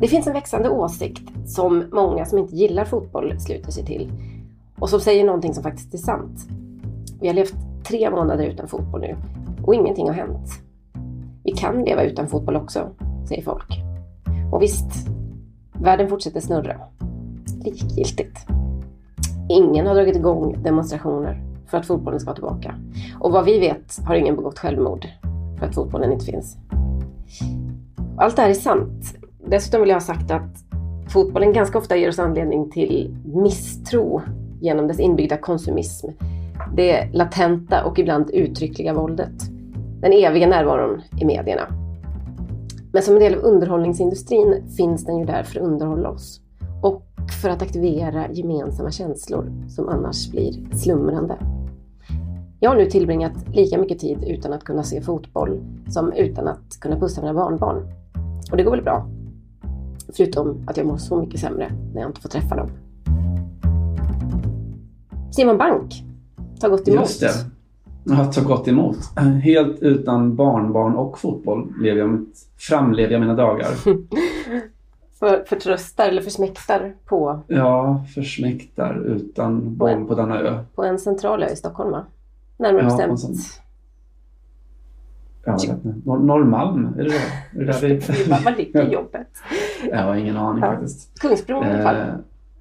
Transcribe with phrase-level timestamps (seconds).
[0.00, 4.12] Det finns en växande åsikt som många som inte gillar fotboll sluter sig till
[4.78, 6.48] och som säger någonting som faktiskt är sant.
[7.20, 7.54] Vi har levt
[7.84, 9.16] tre månader utan fotboll nu
[9.62, 10.50] och ingenting har hänt.
[11.44, 12.88] Vi kan leva utan fotboll också,
[13.28, 13.82] säger folk.
[14.52, 15.08] Och visst,
[15.72, 16.80] världen fortsätter snurra.
[17.64, 18.46] Likgiltigt.
[19.50, 22.74] Ingen har dragit igång demonstrationer för att fotbollen ska tillbaka.
[23.20, 25.06] Och vad vi vet har ingen begått självmord
[25.58, 26.56] för att fotbollen inte finns.
[28.16, 29.18] Allt det här är sant.
[29.50, 30.64] Dessutom vill jag ha sagt att
[31.08, 34.22] fotbollen ganska ofta ger oss anledning till misstro
[34.60, 36.08] genom dess inbyggda konsumism.
[36.76, 39.34] Det latenta och ibland uttryckliga våldet.
[40.00, 41.66] Den eviga närvaron i medierna.
[42.92, 46.40] Men som en del av underhållningsindustrin finns den ju där för att underhålla oss.
[46.82, 47.02] Och
[47.42, 51.36] för att aktivera gemensamma känslor som annars blir slumrande.
[52.60, 56.80] Jag har nu tillbringat lika mycket tid utan att kunna se fotboll som utan att
[56.80, 57.92] kunna pussa mina barnbarn.
[58.50, 59.06] Och det går väl bra.
[60.16, 62.70] Förutom att jag mår så mycket sämre när jag inte får träffa dem.
[65.32, 66.04] Simon Bank
[66.60, 67.00] tar gott emot.
[67.00, 67.32] Just det.
[68.04, 68.96] Jag tar gott emot.
[69.42, 73.68] Helt utan barnbarn och fotboll lever jag mitt, framlever jag mina dagar.
[75.18, 77.40] för, förtröstar eller försmäktar på?
[77.46, 80.64] Ja, försmäktar utan barn på denna ö.
[80.74, 82.06] På en central ö i Stockholm va?
[82.56, 83.62] Närmare ja, bestämt.
[86.04, 87.14] Nor Norrmalm, är det?
[87.60, 87.94] Är det där vi...
[88.44, 89.28] Var ligger jobbet?
[89.90, 90.70] Jag har ingen aning ja.
[90.70, 91.20] faktiskt.
[91.20, 91.96] Kungsbron i alla fall.
[91.96, 92.14] Eh,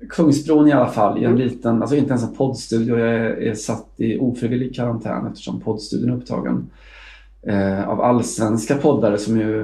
[0.09, 1.47] Kungsbron i alla fall, i en mm.
[1.47, 2.99] liten, alltså inte ens en poddstudio.
[2.99, 6.69] Jag är, är satt i ofrivillig karantän eftersom poddstudion är upptagen.
[7.41, 9.63] Eh, av allsvenska poddare som ju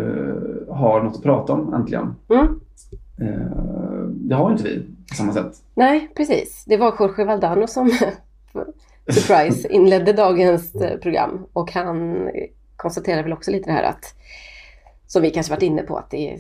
[0.70, 2.16] har något att prata om äntligen.
[2.30, 2.60] Mm.
[3.22, 5.54] Eh, det har inte vi på samma sätt.
[5.76, 6.64] Nej, precis.
[6.68, 7.92] Det var Jorge Valdano som
[9.08, 12.30] surprise inledde dagens eh, program och han
[12.84, 14.16] konstaterar väl också lite det här att
[15.08, 16.40] som vi kanske varit inne på att det är,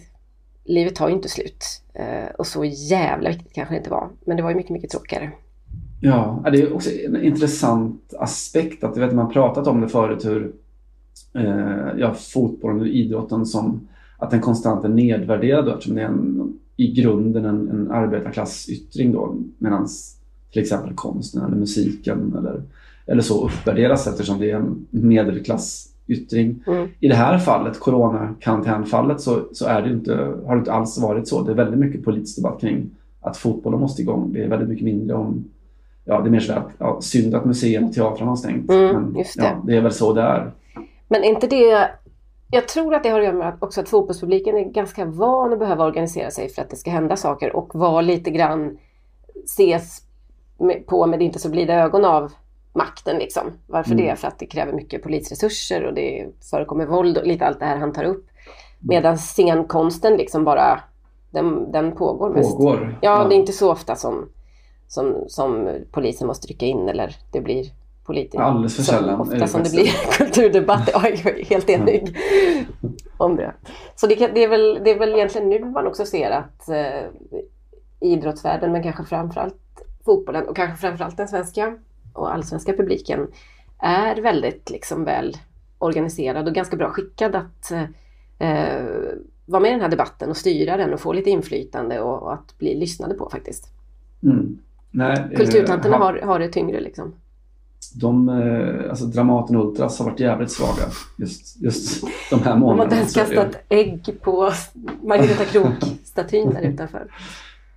[0.66, 1.66] livet tar ju inte slut.
[1.94, 4.10] Eh, och så jävla viktigt kanske det inte var.
[4.26, 5.32] Men det var ju mycket, mycket tråkigare.
[6.02, 10.54] Ja, det är också en intressant aspekt att vet, man pratat om det förut hur
[11.34, 13.88] eh, ja, fotbollen och idrotten som
[14.18, 19.36] att den konstant är nedvärderad eftersom det är en, i grunden en, en arbetarklassyttring då
[19.58, 19.88] medan
[20.52, 22.64] till exempel konsten eller musiken eller,
[23.06, 26.64] eller så uppvärderas eftersom det är en medelklass medelklassyttring.
[26.68, 26.90] Mm.
[27.00, 30.14] I det här fallet, coronakarantänfallet, så, så är det inte,
[30.46, 31.42] har det inte alls varit så.
[31.42, 32.90] Det är väldigt mycket politisk debatt kring
[33.22, 34.34] att fotbollen måste igång.
[34.34, 35.44] Det är väldigt mycket mindre om
[36.06, 38.70] Ja, det är mer sådär ja, synd att museerna och teatrarna har stängt.
[38.70, 39.26] Mm, men det.
[39.36, 40.52] Ja, det är väl så det är.
[41.08, 41.90] Men inte det
[42.52, 45.60] jag tror att det har att göra med också att fotbollspubliken är ganska van att
[45.60, 48.78] behöva organisera sig för att det ska hända saker och vara lite grann
[49.46, 50.02] ses
[50.86, 52.32] på med inte så blida ögon av
[52.74, 53.18] makten.
[53.18, 53.52] Liksom.
[53.68, 54.06] Varför mm.
[54.06, 54.16] det?
[54.16, 57.78] För att det kräver mycket polisresurser och det förekommer våld och lite allt det här
[57.78, 58.26] han tar upp.
[58.80, 60.80] Medan scenkonsten liksom bara,
[61.32, 62.58] den, den pågår mest.
[62.58, 62.98] Pågår.
[63.02, 64.30] Ja, ja, det är inte så ofta som,
[64.88, 67.66] som, som polisen måste rycka in eller det blir
[68.06, 68.44] politiker.
[68.44, 69.22] Alldeles för sällan.
[69.22, 70.90] Ofta som det blir kulturdebatt.
[70.94, 72.18] Ja, jag är helt enig
[73.18, 73.54] om det.
[73.96, 77.10] Så det, det, är väl, det är väl egentligen nu man också ser att eh,
[78.00, 79.56] idrottsvärlden, men kanske framförallt
[80.06, 81.78] fotbollen och kanske framförallt den svenska
[82.14, 83.28] och allsvenska publiken
[83.80, 85.38] är väldigt liksom väl
[85.78, 87.72] organiserad och ganska bra skickad att
[88.40, 88.86] eh,
[89.46, 92.34] vara med i den här debatten och styra den och få lite inflytande och, och
[92.34, 93.68] att bli lyssnade på faktiskt.
[94.24, 94.58] Mm.
[94.92, 97.14] Nej, Kulturtanterna har, har det tyngre liksom
[97.96, 100.84] de, eh, alltså Dramaten Ultras har varit jävligt svaga
[101.18, 102.74] just, just de här månaderna.
[102.74, 104.52] De har inte ens kastat ägg på
[105.04, 107.12] Margareta Krook-statyn där utanför.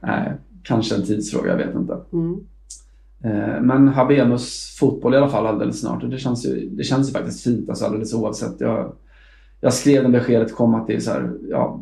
[0.00, 0.32] Nej,
[0.62, 2.00] kanske en tidsfråga, jag vet inte.
[2.12, 2.40] Mm.
[3.24, 6.84] Eh, men här Habemus fotboll i alla fall alldeles snart och det känns ju, det
[6.84, 8.60] känns ju faktiskt fint alltså alldeles oavsett.
[8.60, 8.92] Jag,
[9.60, 11.80] jag skrev när beskedet kom att det är så här, ja,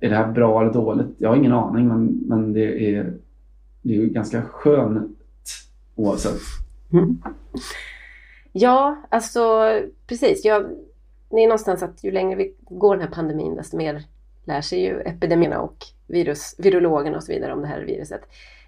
[0.00, 1.06] är det här bra eller dåligt?
[1.18, 3.14] Jag har ingen aning men, men det är,
[3.82, 5.18] det är ju ganska skönt
[5.94, 6.40] oavsett.
[6.92, 7.22] Mm.
[8.52, 9.70] Ja, alltså
[10.06, 10.44] precis.
[10.44, 10.62] Jag,
[11.30, 14.02] det är någonstans att ju längre vi går den här pandemin desto mer
[14.44, 18.20] lär sig ju epidemierna och virus, virologerna och så vidare om det här viruset.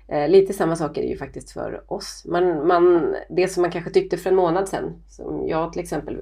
[0.08, 2.24] Eh, lite samma sak är det ju faktiskt för oss.
[2.28, 6.20] Man, man, det som man kanske tyckte för en månad sedan, som jag till exempel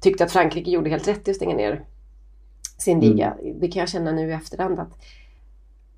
[0.00, 1.84] tyckte att Frankrike gjorde helt rätt i att stänga ner
[2.78, 3.36] sin liga.
[3.42, 3.60] Mm.
[3.60, 4.98] Det kan jag känna nu i efterhand att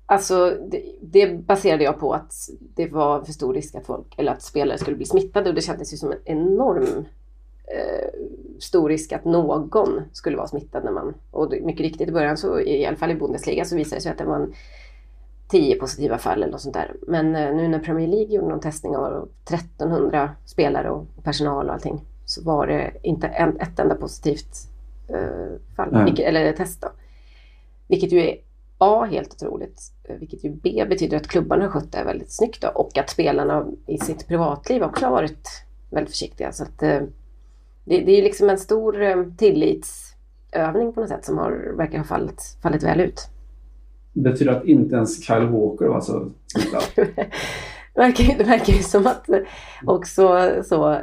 [0.07, 2.33] Alltså det, det, baserade jag på att
[2.75, 5.61] det var för stor risk att folk, eller att spelare skulle bli smittade och det
[5.61, 7.05] kändes ju som en enorm
[7.67, 8.09] eh,
[8.59, 12.59] stor risk att någon skulle vara smittad när man, och mycket riktigt i början så
[12.59, 14.53] i alla fall i Bundesliga så visade det sig att det var en
[15.47, 16.95] 10 positiva fall eller något sånt där.
[17.07, 21.73] Men eh, nu när Premier League gjorde någon testning av 1300 spelare och, personal och
[21.73, 24.57] allting så var det inte en, ett enda positivt
[25.07, 26.87] eh, fall, vilket, eller test då.
[27.87, 28.37] Vilket ju är
[28.77, 29.81] A helt otroligt,
[30.19, 33.65] vilket ju B betyder att klubbarna har skött det väldigt snyggt då, och att spelarna
[33.87, 35.49] i sitt privatliv också har varit
[35.89, 36.51] väldigt försiktiga.
[36.51, 37.07] Så att, det,
[37.83, 42.83] det är liksom en stor tillitsövning på något sätt som har, verkar ha fallit, fallit
[42.83, 43.29] väl ut.
[44.15, 46.31] Betyder att inte ens Kyle Walker var så
[46.95, 47.07] det,
[47.95, 49.29] verkar, det verkar ju som att
[49.85, 50.97] också så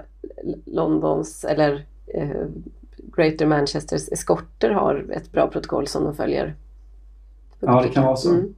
[0.64, 2.46] Londons eller eh,
[3.16, 6.54] Greater Manchesters eskorter har ett bra protokoll som de följer.
[7.60, 8.30] Ja, det kan vara så.
[8.30, 8.54] Mm.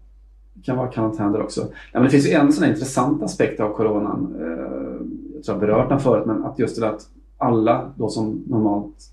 [0.53, 1.61] Det kan vara karantäner också.
[1.61, 4.37] Ja, men det finns ju en sån intressant aspekt av coronan.
[4.41, 7.09] Eh, jag tror jag berört den förut, men att just det att
[7.39, 9.11] alla då som normalt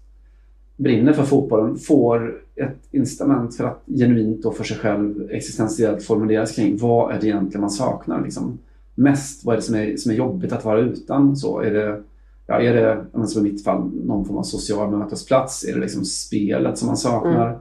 [0.75, 6.55] brinner för fotbollen får ett incitament för att genuint då för sig själv existentiellt formuleras
[6.55, 8.23] kring vad är det egentligen man saknar.
[8.23, 8.59] Liksom,
[8.95, 11.35] mest, vad är det som är, som är jobbigt att vara utan?
[11.35, 12.01] Så är det,
[12.47, 15.65] ja, är det som i mitt fall, någon form av social mötesplats?
[15.65, 17.47] Är det liksom spelet som man saknar?
[17.47, 17.59] Mm.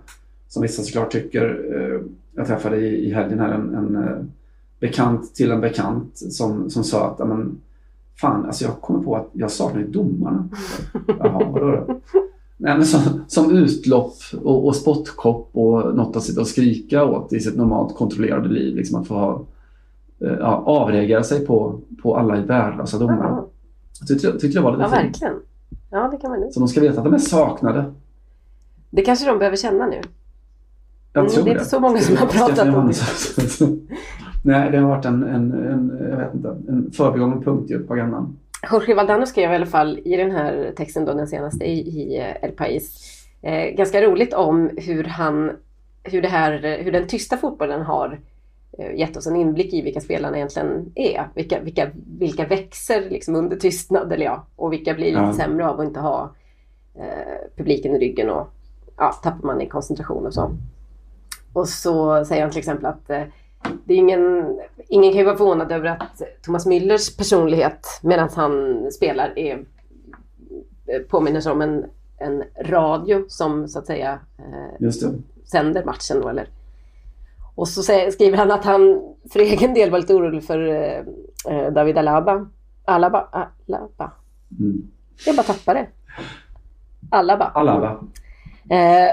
[0.49, 1.75] Som vissa såklart tycker.
[1.75, 2.01] Eh,
[2.35, 4.19] jag träffade i, helgen här en, en eh,
[4.81, 7.21] bekant till en bekant som, som sa att
[8.21, 10.49] fan, alltså jag kommer på att jag saknar domarna.
[11.19, 12.01] Jaha, vadå då?
[12.63, 17.33] Nej, men som, som utlopp och, och spottkopp och något att sitta och skrika åt
[17.33, 18.77] i sitt normalt kontrollerade liv.
[18.77, 19.47] Liksom att få ha,
[20.21, 23.17] eh, ja, avreagera sig på, på alla i värdelösa domar.
[23.25, 23.47] Ja.
[24.09, 25.05] Tyckte, tyckte det var lite Ja, fint.
[25.05, 25.35] verkligen.
[25.91, 26.51] Ja, det kan man nu.
[26.53, 27.85] Så de ska veta att de är saknade.
[28.91, 30.01] Det kanske de behöver känna nu.
[31.13, 32.95] Jag mm, tror det är inte så många som har pratat om det.
[34.45, 38.37] Nej, det har varit en, en, en, jag vet inte, en förbigången punkt på agendan.
[38.63, 42.19] Jorge Valdano skrev i alla fall i den här texten, då, den senaste i, i
[42.19, 45.57] eh, El País, eh, ganska roligt om hur, han,
[46.03, 48.21] hur, det här, hur den tysta fotbollen har
[48.79, 51.29] eh, gett oss en inblick i vilka spelarna egentligen är.
[51.35, 55.33] Vilka, vilka, vilka växer liksom under tystnad, eller ja, och vilka blir lite ja.
[55.33, 56.35] sämre av att inte ha
[56.95, 58.55] eh, publiken i ryggen och
[58.97, 60.51] ja, tappar man i koncentration och så.
[61.53, 63.23] Och så säger han till exempel att eh,
[63.85, 64.59] det är ingen,
[64.89, 69.65] ingen kan ju vara förvånad över att Thomas Müllers personlighet medan han spelar är,
[70.87, 71.85] eh, påminner sig om en,
[72.19, 74.91] en radio som så att säga eh,
[75.45, 76.21] sänder matchen.
[76.21, 76.49] Då, eller.
[77.55, 80.99] Och så skriver han att han för egen del var lite orolig för eh,
[81.49, 82.47] eh David Alaba.
[82.85, 83.29] Alaba?
[83.33, 84.13] Alaba.
[84.61, 84.91] Mm.
[85.27, 85.89] Jag bara tappade det.
[87.11, 87.45] Alaba.
[87.45, 88.01] Alaba.
[88.71, 89.11] Eh,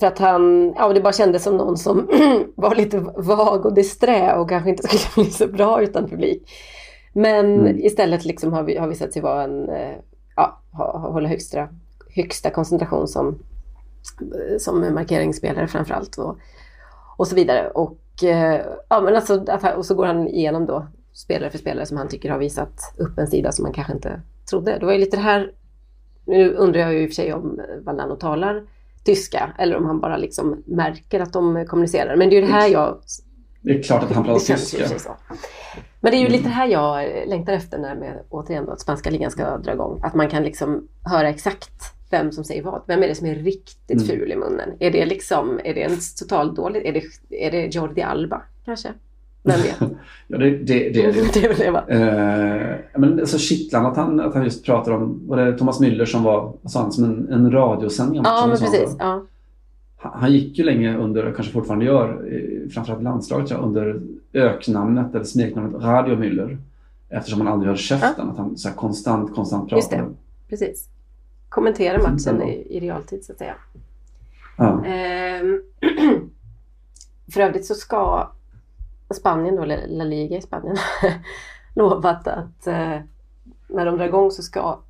[0.00, 2.08] för att han, ja det bara kändes som någon som
[2.54, 6.50] var lite vag och disträ och kanske inte skulle bli så bra utan publik.
[7.12, 7.78] Men mm.
[7.78, 9.96] istället liksom har, vi, har visat sig vara en, eh,
[10.36, 10.60] ja,
[11.12, 11.68] hålla högsta,
[12.14, 13.38] högsta koncentration som,
[14.58, 16.18] som markeringsspelare framförallt.
[16.18, 16.36] Och,
[17.16, 17.70] och så vidare.
[17.70, 19.44] Och, eh, ja, men alltså,
[19.76, 23.18] och så går han igenom då spelare för spelare som han tycker har visat upp
[23.18, 24.20] en sida som man kanske inte
[24.50, 24.78] trodde.
[24.78, 25.52] Det var ju lite det här,
[26.24, 28.62] nu undrar jag ju i och för sig om Valdano talar
[29.04, 32.16] tyska eller om han bara liksom märker att de kommunicerar.
[32.16, 33.00] Men det är ju det här jag...
[33.60, 35.16] Det är klart att han pratar tyska.
[36.00, 38.80] Men det är ju lite det här jag längtar efter när med, återigen då, att
[38.80, 40.00] spanska ligan ska dra igång.
[40.02, 42.82] Att man kan liksom höra exakt vem som säger vad.
[42.86, 44.06] Vem är det som är riktigt mm.
[44.06, 44.70] ful i munnen?
[44.80, 47.02] Är det liksom, är det en total dålig, är det,
[47.46, 48.88] är det Jordi Alba kanske?
[49.42, 49.76] Vem vet?
[50.28, 51.44] ja, det, det, det det.
[51.44, 51.88] är det va?
[51.88, 56.04] Eh, men alltså kittlande att han, att han just pratar om, var det Thomas Müller
[56.04, 58.22] som var, sa han, som en, en radiosändning?
[58.24, 58.96] Ja, men precis.
[58.98, 59.22] Ja.
[59.96, 62.24] Han gick ju länge under, kanske fortfarande gör,
[62.74, 64.00] framförallt landslaget, ja, under
[64.32, 66.58] öknamnet eller smeknamnet Radio Müller.
[67.08, 68.24] Eftersom han aldrig höll käften, ja.
[68.24, 69.76] att han så konstant, konstant pratade.
[69.76, 70.04] Just det,
[70.48, 70.88] precis.
[71.48, 73.54] Kommentera matchen i, i realtid så att säga.
[74.56, 74.84] Ja.
[74.84, 75.60] Ehm,
[77.32, 78.30] för övrigt så ska
[79.14, 80.76] Spanien då, La Liga i Spanien,
[81.74, 82.98] lovat att eh,
[83.68, 84.80] när de drar igång så ska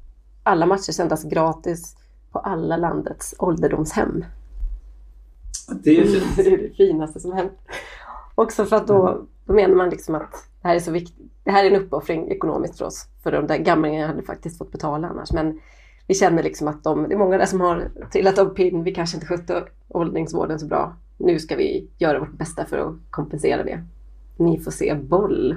[0.43, 1.97] alla matcher sändas gratis
[2.33, 4.25] på alla landets ålderdomshem.
[5.71, 6.37] Det är fint.
[6.37, 7.53] det är det finaste som hänt.
[8.35, 11.31] Också för att då, då menar man liksom att det här är så viktigt.
[11.45, 13.09] Det här är en uppoffring ekonomiskt för oss.
[13.23, 15.33] För de där gamlingarna hade faktiskt fått betala annars.
[15.33, 15.61] Men
[16.07, 18.85] vi känner liksom att de, det är många där som har trillat av pinn.
[18.85, 20.97] Vi kanske inte skötte åldringsvården så bra.
[21.19, 23.85] Nu ska vi göra vårt bästa för att kompensera det
[24.41, 25.55] ni får se boll.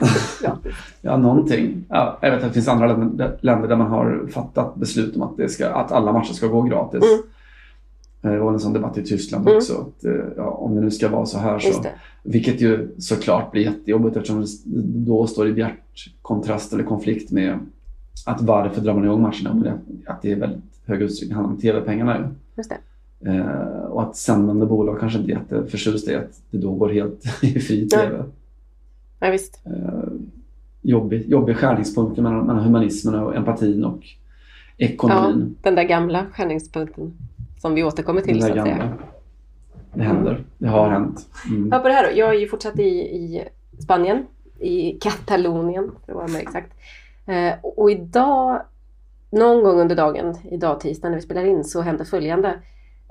[0.42, 0.58] ja.
[1.00, 1.84] ja, någonting.
[1.88, 2.86] Ja, jag vet att det finns andra
[3.40, 6.62] länder där man har fattat beslut om att, det ska, att alla matcher ska gå
[6.62, 7.02] gratis.
[7.02, 7.22] Mm.
[8.22, 9.56] Eh, det var en sån debatt i Tyskland mm.
[9.56, 9.72] också.
[9.72, 11.84] Att, eh, ja, om det nu ska vara så här så.
[12.22, 14.46] Vilket ju såklart blir jättejobbigt eftersom det
[15.10, 17.58] då står i bjärt kontrast eller konflikt med
[18.26, 19.78] att varför drar man igång matcherna?
[20.06, 22.34] Att det är väldigt hög utsträckning handlar om tv-pengarna.
[22.56, 22.76] Just det.
[23.26, 27.24] Eh, och att sändande bolag kanske inte är jätteförtjust i att det då går helt
[27.42, 28.16] i fri TV.
[28.16, 28.24] Ja,
[29.20, 29.60] ja visst.
[29.66, 30.12] Eh,
[30.82, 34.00] jobbig, jobbig skärningspunkt mellan, mellan humanismen och empatin och
[34.76, 35.56] ekonomin.
[35.56, 37.12] Ja, den där gamla skärningspunkten
[37.58, 38.98] som vi återkommer till så att säga.
[39.94, 40.44] Det händer.
[40.58, 41.26] det har hänt.
[41.48, 41.72] Mm.
[41.72, 42.18] Hör på det här då.
[42.18, 43.44] Jag är ju fortsatt i, i
[43.78, 44.26] Spanien,
[44.58, 46.72] i Katalonien för att vara mer exakt.
[47.26, 48.62] Eh, och idag,
[49.30, 52.54] någon gång under dagen, idag tisdag när vi spelar in, så hände följande.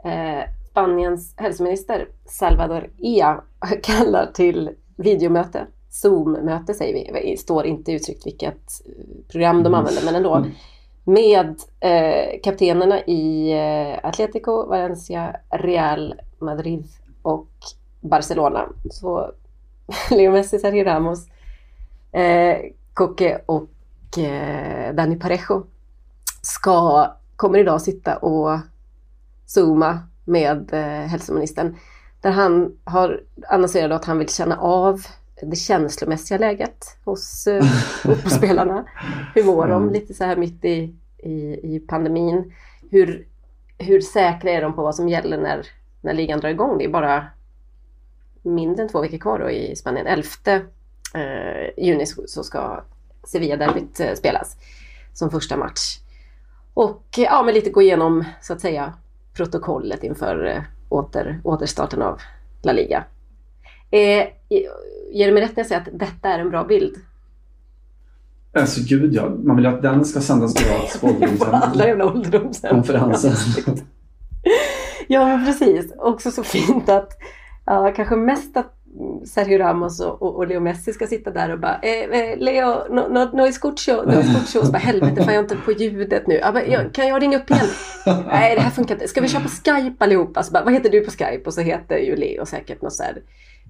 [0.04, 3.44] Eh, Spaniens hälsominister Salvador Ia
[3.84, 8.82] kallar till videomöte, Zoom-möte säger vi, det står inte uttryckt vilket
[9.32, 10.52] program de använder men ändå, mm.
[11.04, 16.88] med eh, kaptenerna i eh, Atletico, Valencia, Real Madrid
[17.22, 17.48] och
[18.02, 18.70] Barcelona.
[18.92, 19.32] Så
[20.12, 21.28] Leo Messi, Sergio Ramos,
[22.12, 22.58] eh,
[22.94, 25.64] Coque och eh, Dani Parejo
[26.42, 28.60] ska, kommer idag sitta och
[29.48, 31.76] zooma med eh, hälsoministern.
[32.22, 35.02] Där han har annonserat att han vill känna av
[35.42, 37.64] det känslomässiga läget hos eh,
[38.04, 38.86] fotbollsspelarna.
[39.36, 42.54] Hur mår de lite så här mitt i, i, i, pandemin?
[42.92, 43.28] Hur,
[43.78, 45.68] hur säkra är de på vad som gäller när,
[46.02, 46.78] när ligan drar igång?
[46.78, 47.26] Det är bara
[48.42, 50.08] mindre än två veckor kvar då i Spanien.
[50.08, 50.28] 11
[51.14, 52.84] eh, juni så ska
[53.24, 54.58] Sevilla-derbyt eh, spelas
[55.14, 56.00] som första match.
[56.74, 58.94] Och ja, men lite gå igenom så att säga
[59.38, 62.22] protokollet inför eh, åter, återstarten av
[62.62, 63.04] La Liga.
[63.92, 64.28] Eh,
[65.12, 66.96] ger du mig rätt när jag säger att detta är en bra bild?
[68.54, 71.38] Alltså gud ja, man vill ju att den ska sändas gratis på ålderdomshem.
[71.38, 72.76] på alla jävla ålderdomshem.
[72.76, 73.32] Konferensen.
[75.08, 75.94] ja men precis.
[75.98, 77.12] Också så fint att,
[77.66, 78.77] ja, kanske mest att
[79.26, 83.02] Sergio Ramos och, och, Leo Messi ska sitta där och bara eh, eh Leo, no,
[83.10, 84.60] no, no escucho, no escucho.
[84.60, 86.36] Och så bara helvete får jag inte på ljudet nu.
[86.36, 87.68] Ja, bara, jag, kan jag ringa upp igen?
[88.06, 89.08] Nej det här funkar inte.
[89.08, 90.44] Ska vi köra på Skype allihopa?
[90.44, 91.42] Så bara, vad heter du på Skype?
[91.46, 93.22] Och så heter ju Leo säkert något så här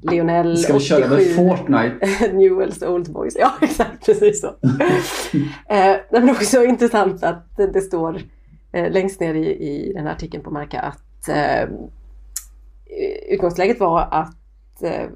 [0.02, 2.32] Lionel Ska vi 87, köra med Fortnite?
[2.34, 3.36] Newells Old Boys.
[3.40, 4.48] Ja exakt, precis så.
[4.48, 8.22] eh, det är också intressant att det står
[8.72, 11.70] eh, längst ner i, i den här artikeln på Marca att eh,
[13.30, 14.36] utgångsläget var att
[14.84, 15.10] eh,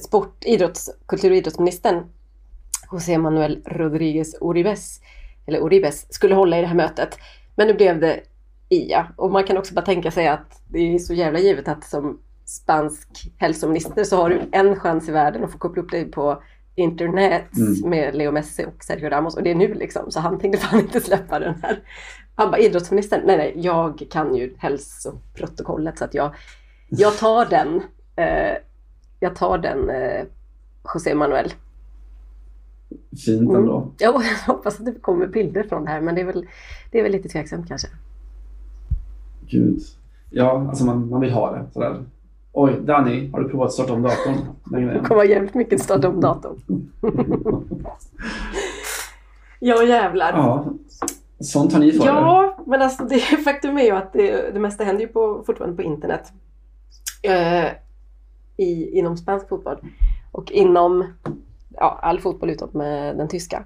[0.00, 2.04] sport, idrotts, kultur och idrottsministern
[2.92, 5.00] José Manuel Rodríguez Uribes,
[5.46, 7.18] eller Uribes skulle hålla i det här mötet.
[7.54, 8.20] Men nu blev det
[8.68, 11.84] IA och man kan också bara tänka sig att det är så jävla givet att
[11.84, 16.10] som spansk hälsominister så har du en chans i världen att få koppla upp dig
[16.10, 16.42] på
[16.74, 17.90] internet mm.
[17.90, 20.10] med Leo Messi och Sergio Ramos och det är nu liksom.
[20.10, 21.82] Så han tänkte fan inte släppa den här.
[22.34, 26.34] Han bara idrottsministern, nej nej jag kan ju hälsoprotokollet så att jag,
[26.88, 27.82] jag tar den.
[28.16, 28.56] Eh,
[29.20, 30.24] jag tar den eh,
[30.94, 31.52] José Manuel.
[33.26, 33.76] Fint ändå.
[33.76, 33.90] Mm.
[33.98, 36.46] Ja, jag hoppas att det kommer bilder från det här men det är väl,
[36.90, 37.88] det är väl lite tveksamt kanske.
[39.46, 39.80] Gud.
[40.30, 42.04] Ja, alltså man, man vill ha det sådär.
[42.52, 44.34] Oj, Danny, har du provat att starta om datorn?
[44.64, 46.60] Det kommer vara jävligt mycket starta om datorn.
[49.58, 50.32] ja, jävlar.
[50.32, 50.66] Ja,
[51.40, 52.70] sånt har ni för Ja, er.
[52.70, 55.82] men alltså det faktum är ju att det, det mesta händer ju på, fortfarande på
[55.82, 56.32] internet.
[57.28, 57.70] Uh,
[58.60, 59.76] i, inom spansk fotboll.
[60.32, 61.12] Och inom
[61.76, 63.64] ja, all fotboll utom med den tyska.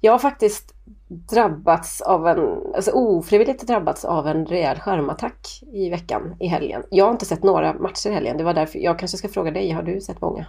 [0.00, 0.74] Jag har faktiskt
[1.08, 6.82] drabbats av en, alltså ofrivilligt drabbats av en rejäl skärmattack i veckan, i helgen.
[6.90, 8.36] Jag har inte sett några matcher i helgen.
[8.36, 10.46] Det var därför, jag kanske ska fråga dig, har du sett många?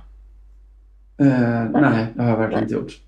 [1.21, 2.61] Uh, nej, det har jag verkligen nej.
[2.61, 3.01] inte gjort.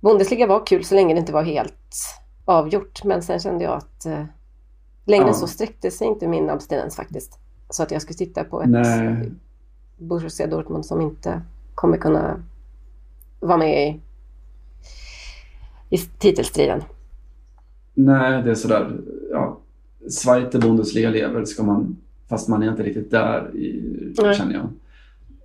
[0.00, 1.94] Bundesliga var kul så länge det inte var helt
[2.44, 3.04] avgjort.
[3.04, 4.24] Men sen kände jag att uh,
[5.04, 5.32] längre ja.
[5.32, 7.38] så sträckte sig inte min abstinens faktiskt.
[7.70, 9.30] Så att jag skulle titta på ett nej.
[9.96, 11.42] Borussia Dortmund som inte
[11.74, 12.42] kommer kunna
[13.40, 14.00] vara med i,
[15.90, 16.82] i titelstriden.
[17.94, 18.96] Nej, det är sådär.
[19.30, 19.58] Ja,
[20.10, 21.96] Zweite Bundesliga lever ska man,
[22.28, 24.68] fast man är inte riktigt där i, känner jag.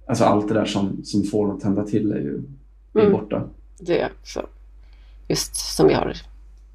[0.05, 2.43] Alltså allt det där som, som får något att hända till är ju
[2.93, 3.11] är mm.
[3.11, 3.43] borta.
[3.79, 4.41] Det är så.
[5.27, 6.13] Just som vi har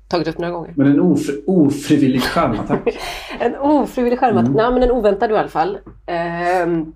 [0.09, 0.73] tagit upp några gånger.
[0.77, 2.99] Men en ofri, ofrivillig skärmattack?
[3.41, 4.49] en ofrivillig skärmattack?
[4.49, 4.57] Mm.
[4.57, 5.79] Nej, men en oväntad i alla fall.
[6.67, 6.93] Um,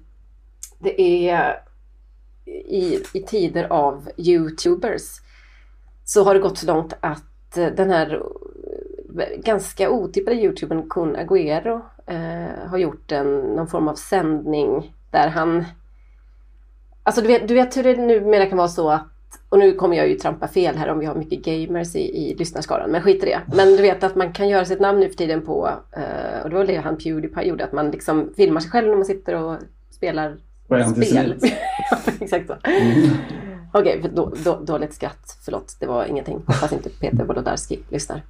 [0.80, 1.62] det är
[2.66, 5.20] i, i tider av Youtubers
[6.04, 8.22] så har det gått så långt att eh, den här
[9.18, 15.28] eh, ganska otippade Youtubern Kun Agüero eh, har gjort en, någon form av sändning där
[15.28, 15.64] han
[17.02, 19.06] Alltså du vet, du vet hur det numera kan vara så att
[19.48, 22.34] och nu kommer jag ju trampa fel här om vi har mycket gamers i, i
[22.34, 23.40] lyssnarskaran, men skit i det.
[23.54, 26.50] Men du vet att man kan göra sitt namn nu för tiden på, eh, och
[26.50, 29.34] det var det han Pewdiepie gjorde, att man liksom filmar sig själv när man sitter
[29.34, 29.56] och
[29.90, 30.36] spelar
[31.06, 31.34] spel.
[32.20, 32.56] Exakt så.
[32.62, 33.10] Mm.
[33.72, 35.38] Okej, okay, då, då, dåligt skratt.
[35.44, 36.34] Förlåt, det var ingenting.
[36.34, 38.22] Hoppas inte Peter Wolodarski lyssnar.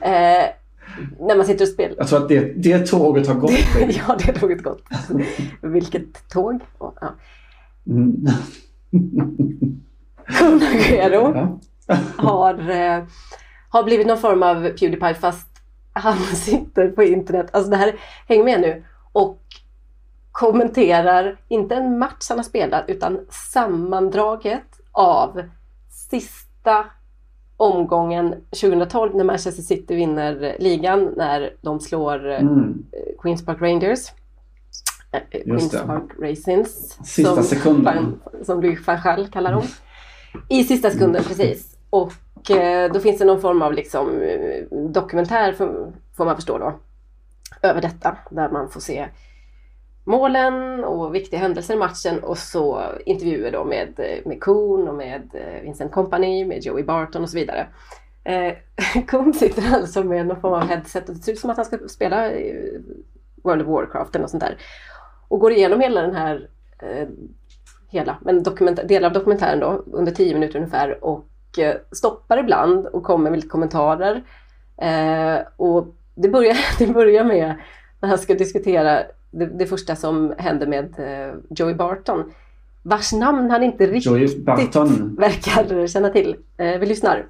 [0.00, 0.46] Eh,
[1.20, 1.94] när man sitter och spelar.
[1.98, 3.50] Jag tror att det, det tåget har gått.
[3.88, 4.82] ja, det tåget gått.
[5.60, 6.60] Vilket tåg?
[6.78, 7.14] Oh, ja.
[7.86, 8.26] Mm.
[10.38, 10.60] Kun
[12.16, 13.04] har, eh,
[13.68, 15.48] har blivit någon form av Pewdiepie fast
[15.92, 17.46] han sitter på internet.
[17.52, 17.94] Alltså det här,
[18.28, 18.84] häng med nu.
[19.12, 19.42] Och
[20.40, 25.42] kommenterar inte en match han har spelat utan sammandraget av
[25.90, 26.84] sista
[27.56, 32.84] omgången 2012 när Manchester City vinner ligan när de slår mm.
[33.22, 34.00] Queens Park Rangers.
[35.44, 36.98] Queens Park Racings.
[37.04, 38.20] Sista som, sekunden.
[38.42, 39.64] Som Louis van Gaal kallar dem.
[40.48, 41.76] I sista sekunden, precis.
[41.90, 44.06] Och eh, då finns det någon form av liksom,
[44.92, 45.52] dokumentär,
[46.16, 46.72] får man förstå då,
[47.62, 48.16] över detta.
[48.30, 49.08] Där man får se
[50.10, 55.30] målen och viktiga händelser i matchen och så intervjuer då med, med Kuhn och med
[55.34, 57.66] eh, Vincent Company, med Joey Barton och så vidare.
[58.24, 58.54] Eh,
[59.06, 61.66] Kuhn sitter alltså med någon form av headset och det ser ut som att han
[61.66, 62.30] ska spela
[63.42, 64.58] World of Warcraft eller något sånt där.
[65.28, 66.48] Och går igenom hela den här
[66.82, 67.08] eh,
[67.90, 68.42] hela, men
[68.84, 73.38] delar av dokumentären då under tio minuter ungefär och eh, stoppar ibland och kommer med
[73.38, 74.22] lite kommentarer.
[74.76, 77.54] Eh, och det börjar, det börjar med
[78.00, 82.32] när han ska diskutera det, det första som hände med eh, Joey Barton
[82.82, 84.46] vars namn han inte riktigt
[85.18, 86.36] verkar känna till.
[86.58, 87.18] Eh, vi lyssnar.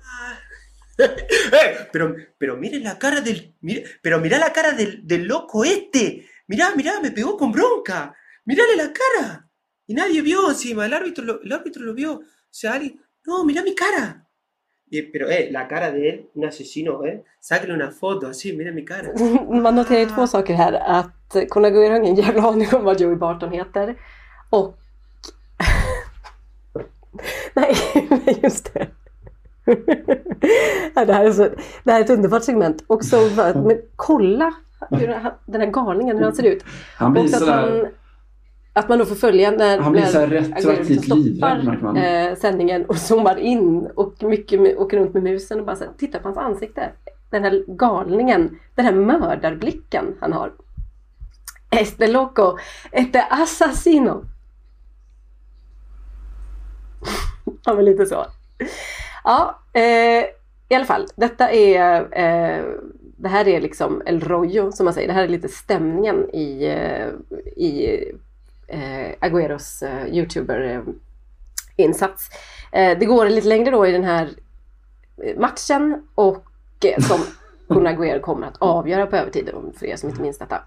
[0.98, 5.64] eh, pero, pero mire la cara del, mire, pero mira la cara del, del loco
[5.64, 6.24] este.
[6.46, 8.14] Mirá, mirá, me pegó con bronca.
[8.44, 9.48] Mirale la cara.
[9.86, 12.12] Y nadie vio encima, el árbitro lo, el árbitro lo vio.
[12.14, 14.26] O sea, alguien, no, mirá mi cara.
[14.92, 18.72] Y, pero eh, la cara de él, un asesino, eh, sáquenle una foto así, mira
[18.72, 19.12] mi cara.
[19.48, 20.72] Man noterar två saker här.
[20.72, 23.96] Att Konaguer har ingen jävla aning om vad Joey Barton heter.
[24.50, 24.78] Och...
[27.54, 27.74] Nej,
[28.42, 28.86] just det.
[31.06, 31.48] det, här är så,
[31.84, 32.84] det här är ett underbart segment.
[32.86, 34.54] Och så, men kolla
[34.90, 35.06] hur
[35.46, 36.64] den här galningen, hur han ser ut.
[36.96, 37.90] Han blir sådär
[38.72, 43.36] att man då får följa när, han blir när retroaktivt stoppar eh, sändningen och zoomar
[43.38, 46.92] in och mycket åker runt med musen och bara så här, tittar på hans ansikte.
[47.30, 50.52] Den här galningen, den här mördarblicken han har.
[51.70, 52.58] Este loco,
[52.92, 54.24] este assassino.
[57.64, 58.26] ja men lite så.
[59.24, 60.24] Ja, eh,
[60.68, 61.06] i alla fall.
[61.16, 62.64] Detta är eh,
[63.16, 65.08] det här är liksom El Rollo som man säger.
[65.08, 67.08] Det här är lite stämningen i, eh,
[67.64, 68.02] i
[68.70, 72.30] eh, Agüeros eh, Youtuber-insats.
[72.72, 74.28] Eh, det går lite längre då i den här
[75.24, 76.44] eh, matchen och
[76.84, 77.20] eh, som
[77.68, 80.62] Kun Agüero kommer att avgöra på övertid för er som inte minns detta.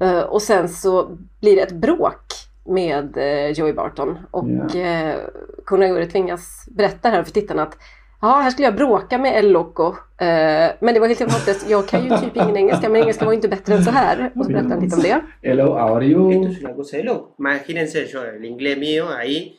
[0.00, 2.24] Eh, och sen så blir det ett bråk
[2.64, 3.16] med
[3.56, 5.20] Joey Barton och yeah.
[5.66, 7.76] Kun Agüero tvingas berätta här för tittarna att
[8.24, 9.86] Ja, här skulle jag bråka med El Loco.
[10.18, 11.70] Eh, men det var helt.
[11.70, 14.32] Jag kan ju typ ingen engelska, men engelska var inte bättre än så här.
[14.36, 15.20] Och så berättade han lite om det.
[15.42, 16.32] Hello, how are you?
[16.32, 17.34] Esto es una cosa de loco.
[17.38, 19.58] Imagínense, yo, el inglés mío ahí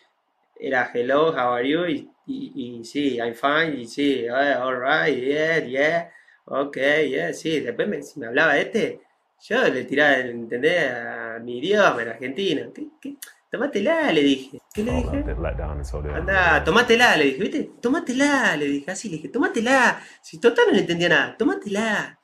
[0.59, 1.85] era hello, how are you?
[1.85, 3.81] Y, y, y sí, I'm fine.
[3.81, 6.09] Y sí, oh, all right, yeah, yeah.
[6.45, 6.77] Ok,
[7.09, 7.59] yeah, sí.
[7.59, 9.01] Después me, si me hablaba este,
[9.41, 10.91] yo le tiraba, ¿entendés?
[10.91, 12.61] A mi idioma en Argentina.
[12.73, 13.15] ¿Qué, qué?
[13.53, 14.57] Tómatela, le dije.
[14.73, 15.25] ¿Qué le dije?
[16.15, 17.71] Anda, tómatela, le dije, ¿viste?
[17.81, 19.95] Tómatela, le dije, así le dije, tómatela.
[20.23, 22.17] Si total no le entendía nada, tómatela.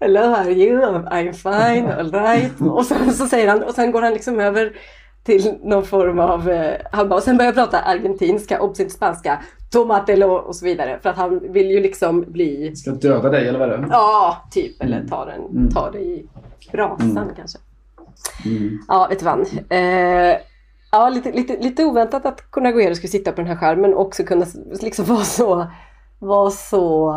[0.00, 0.82] Hello, how are you?
[0.82, 2.60] I'm fine, all right.
[2.60, 4.76] Och sen så säger han, och sen går han liksom över
[5.22, 9.42] till någon form av, eh, han bara, och sen börjar jag prata argentinska, obsitt spanska,
[9.72, 10.98] tomatelo och så vidare.
[11.02, 12.76] För att han vill ju liksom bli...
[12.76, 13.88] Ska döda dig eller vad är det?
[13.90, 14.82] Ja, typ.
[14.82, 15.70] Eller ta, den, mm.
[15.70, 16.26] ta det i
[16.72, 17.34] brasan mm.
[17.36, 17.58] kanske.
[18.44, 18.78] Mm.
[18.88, 19.40] Ja, vet du vad.
[19.68, 20.36] Eh,
[20.92, 24.00] ja, lite, lite, lite oväntat att Kun Agüero skulle sitta på den här skärmen och
[24.00, 24.46] också kunna
[24.82, 25.66] liksom vara så,
[26.18, 27.14] vara så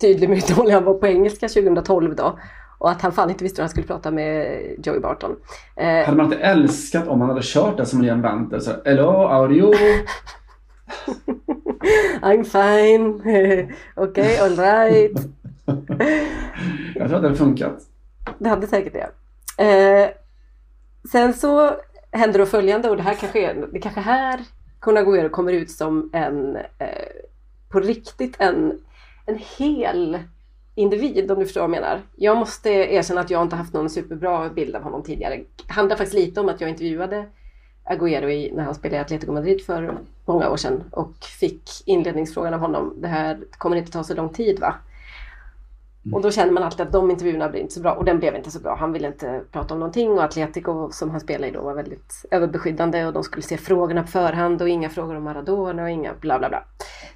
[0.00, 2.38] tydlig med hur dålig han var på engelska 2012 då.
[2.78, 5.36] Och att han fan inte visste hur han skulle prata med Joey Barton.
[5.76, 8.60] Eh, hade man inte älskat om han hade kört det som en Banter?
[8.60, 9.74] Så, Hello, you?
[12.22, 13.20] I'm fine.
[13.20, 15.18] Okej, okay, alright.
[16.94, 17.78] Jag tror att det hade funkat.
[18.38, 19.10] Det hade säkert det.
[19.64, 20.08] Eh,
[21.12, 21.76] Sen så
[22.12, 24.40] händer då följande och det här kanske är, det kanske här
[24.80, 26.88] Kun Agüero kommer ut som en, eh,
[27.68, 28.80] på riktigt en,
[29.26, 30.18] en hel
[30.74, 32.00] individ om du förstår vad jag menar.
[32.16, 35.36] Jag måste erkänna att jag inte haft någon superbra bild av honom tidigare.
[35.36, 37.26] Det handlar faktiskt lite om att jag intervjuade
[37.84, 42.54] Agüero i, när han spelade i Atletico Madrid för många år sedan och fick inledningsfrågan
[42.54, 42.94] av honom.
[43.00, 44.74] Det här kommer inte ta så lång tid va?
[46.06, 46.14] Mm.
[46.14, 47.92] Och då känner man alltid att de intervjuerna blir inte så bra.
[47.92, 48.76] Och den blev inte så bra.
[48.76, 50.10] Han ville inte prata om någonting.
[50.10, 53.06] Och Atletico som han spelade i då var väldigt överbeskyddande.
[53.06, 54.62] Och de skulle se frågorna på förhand.
[54.62, 56.64] Och inga frågor om Maradona och inga bla bla bla.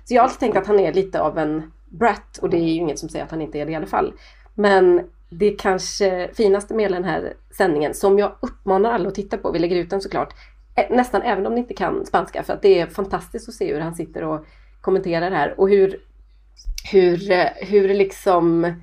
[0.04, 2.38] Så jag har alltid tänkt att han är lite av en brat.
[2.42, 4.12] Och det är ju inget som säger att han inte är det i alla fall.
[4.54, 5.00] Men
[5.30, 9.58] det kanske finaste med den här sändningen som jag uppmanar alla att titta på, vi
[9.58, 10.34] lägger ut den såklart,
[10.90, 12.42] nästan även om ni inte kan spanska.
[12.42, 14.44] För att det är fantastiskt att se hur han sitter och
[14.80, 15.60] kommenterar det här.
[15.60, 16.00] Och hur
[16.92, 17.18] hur,
[17.64, 18.74] hur liksom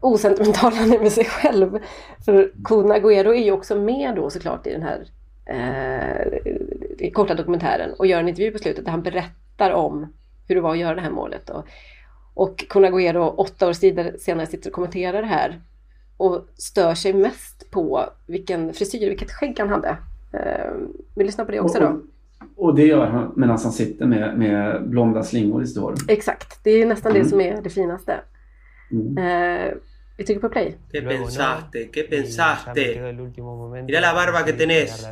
[0.00, 1.78] osentimental han är med sig själv.
[2.24, 5.06] För Kun Agüero är ju också med då såklart i den här
[5.46, 10.12] eh, korta dokumentären och gör en intervju på slutet där han berättar om
[10.48, 11.50] hur det var att göra det här målet.
[11.50, 11.66] Och,
[12.34, 13.72] och Kun Agüero åtta år
[14.18, 15.60] senare sitter och kommenterar det här
[16.16, 19.96] och stör sig mest på vilken frisyr, vilket skägg han hade.
[20.32, 20.72] Eh,
[21.14, 22.00] vi lyssnar på det också då.
[22.56, 25.94] Och det gör han medan han sitter med, med blonda slingor i hår.
[26.08, 27.22] Exakt, det är nästan mm.
[27.22, 28.20] det som är det finaste.
[28.90, 29.18] Mm.
[29.18, 29.74] Eh,
[30.16, 30.76] vi trycker på play.
[30.92, 31.90] ¿Qué pensaste?
[31.92, 33.14] ¿Qué pensaste?
[33.86, 35.08] Mira la barba que tenés.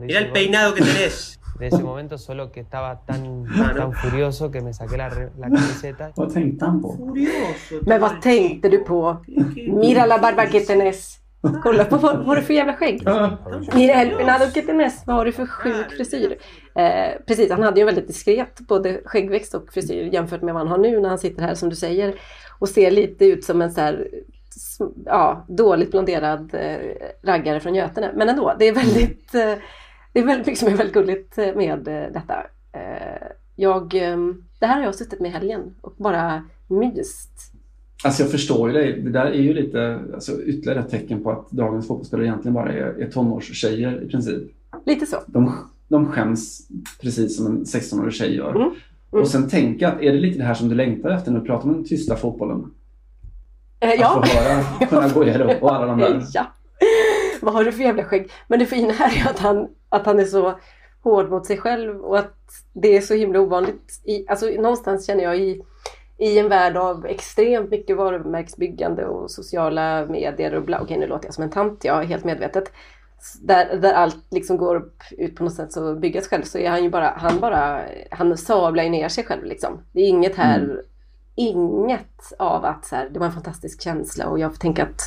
[0.00, 1.38] Mira el peinado que tenés.
[1.58, 3.44] De ese momento solo que estaba tan,
[3.76, 6.12] tan furioso que me saqué la, la camiseta.
[6.16, 6.96] Vad tänkte han på?
[6.96, 7.74] Furioso.
[7.86, 9.16] Men vad tänkte du på?
[9.56, 11.20] Mira la barba que tenés.
[11.62, 13.02] Kolla på vad, vad har du för jävla skägg?
[13.74, 15.02] Mira el peinado que tenés.
[15.06, 16.38] Vad har du för sjuk frisyr?
[16.74, 20.70] Eh, precis, han hade ju väldigt diskret både skäggväxt och frisyr jämfört med vad han
[20.70, 22.14] har nu när han sitter här som du säger
[22.58, 24.08] och ser lite ut som en så här,
[25.04, 26.78] ja, dåligt blonderad eh,
[27.22, 28.12] raggare från Götene.
[28.14, 29.54] Men ändå, det är väldigt, eh,
[30.12, 32.46] det är väldigt mycket som är väldigt gulligt med eh, detta.
[32.72, 33.88] Eh, jag,
[34.58, 37.57] det här har jag suttit med i helgen och bara myst.
[38.04, 39.00] Alltså jag förstår ju dig.
[39.02, 42.72] Det där är ju lite alltså ytterligare ett tecken på att dagens fotbollsspelare egentligen bara
[42.72, 44.42] är, är tonårstjejer i princip.
[44.86, 45.16] Lite så.
[45.26, 45.52] De,
[45.88, 46.68] de skäms
[47.00, 48.50] precis som en 16-årig tjej gör.
[48.50, 48.62] Mm.
[48.62, 49.22] Mm.
[49.22, 51.46] Och sen tänka att är det lite det här som du längtar efter när du
[51.46, 52.70] pratar om den tysta fotbollen?
[53.80, 54.20] Eh, ja.
[54.20, 56.26] Att få höra kunna gå igenom och alla de där.
[56.32, 56.46] Ja.
[57.40, 58.30] Vad har du för jävla skägg?
[58.48, 60.58] Men det fina här är att han, att han är så
[61.02, 62.34] hård mot sig själv och att
[62.72, 64.00] det är så himla ovanligt.
[64.04, 65.62] I, alltså, någonstans känner jag i,
[66.18, 70.80] i en värld av extremt mycket varumärkesbyggande och sociala medier och bla.
[70.80, 72.72] Okej, nu låter jag som en tant, jag är helt medvetet
[73.40, 76.84] där, där allt liksom går ut på något sätt så byggas själv så är han
[76.84, 79.82] ju bara, han bara, han sablar ju ner sig själv liksom.
[79.92, 80.76] Det är inget här, mm.
[81.34, 85.00] inget av att så här, det var en fantastisk känsla och jag får tänka att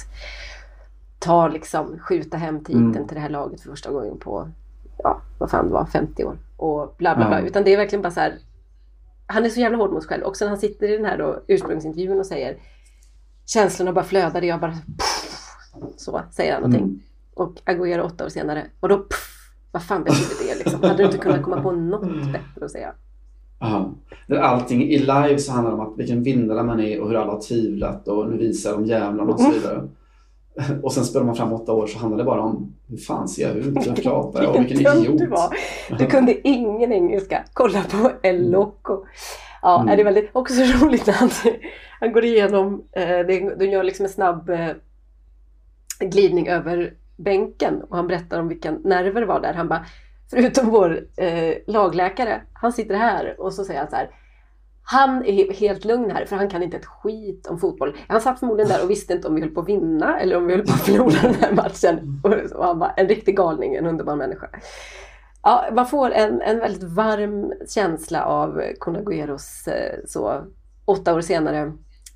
[1.20, 3.08] ta liksom, skjuta hem titeln mm.
[3.08, 4.50] till det här laget för första gången på,
[4.98, 7.40] ja, vad fan det var, 50 år och bla bla bla.
[7.40, 7.48] Ja.
[7.48, 8.38] Utan det är verkligen bara så här,
[9.32, 10.24] han är så jävla hård mot sig själv.
[10.24, 12.58] Också när han sitter i den här då, ursprungsintervjun och säger
[13.46, 15.48] känslorna bara flödar, jag bara pff,
[15.98, 16.84] så säger han någonting.
[16.84, 17.02] Mm
[17.34, 18.66] och Agüero åtta år senare.
[18.80, 20.84] Och då, pff, vad fan betyder det liksom?
[20.84, 22.94] Hade du inte kunnat komma på något bättre att säga?
[23.60, 23.94] Ja.
[24.40, 27.32] Allting i live så handlar det om att vilken vinnare man är och hur alla
[27.32, 29.88] har tvivlat och nu visar de jävlarna och så vidare.
[30.84, 33.48] Och sen spelar man fram åtta år så handlar det bara om hur fan ser
[33.48, 33.88] jag ut?
[33.88, 34.56] Hur pratar jag?
[34.56, 35.18] Och vilken idiot.
[35.18, 35.56] Du, var.
[36.00, 37.44] du kunde ingen engelska.
[37.54, 39.06] Kolla på El Loco.
[39.62, 39.94] Ja, mm.
[39.94, 41.30] är det väldigt också så roligt när han,
[42.00, 43.20] han går igenom, eh,
[43.58, 44.70] de gör liksom en snabb eh,
[46.00, 49.54] glidning över bänken och han berättar om vilka nerver det var där.
[49.54, 49.86] Han bara,
[50.30, 54.10] förutom vår eh, lagläkare, han sitter här och så säger han så här.
[54.84, 57.98] Han är helt lugn här för han kan inte ett skit om fotboll.
[58.08, 60.48] Han satt förmodligen där och visste inte om vi höll på att vinna eller om
[60.48, 62.22] vi höll på att förlora den här matchen.
[62.54, 64.50] Och han var en riktig galning, en underbar människa.
[65.44, 70.44] Ja, man får en, en väldigt varm känsla av Conagueros eh, så
[70.86, 71.72] åtta år senare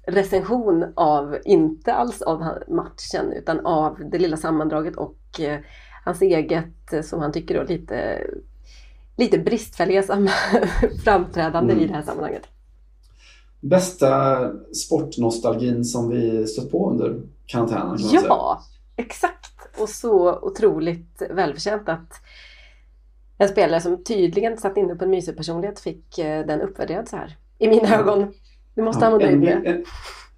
[0.08, 5.60] recension av, inte alls av matchen, utan av det lilla sammandraget och eh,
[6.06, 8.28] hans eget, eh, som han tycker då, lite,
[9.18, 10.04] lite bristfälliga
[11.04, 11.86] framträdande mm.
[11.86, 12.48] i det här sammanhanget.
[13.70, 14.38] Bästa
[14.74, 17.98] sportnostalgin som vi stött på under karantänen?
[18.00, 19.06] ja, säga.
[19.06, 19.80] exakt!
[19.82, 22.14] Och så otroligt välförtjänt att
[23.38, 27.16] en spelare som tydligen satt inne på en mysig personlighet fick eh, den uppvärderad så
[27.16, 27.38] här.
[27.58, 28.00] I mina mm.
[28.00, 28.34] ögon.
[28.76, 29.70] Du måste ja, använda en, det.
[29.70, 29.86] En,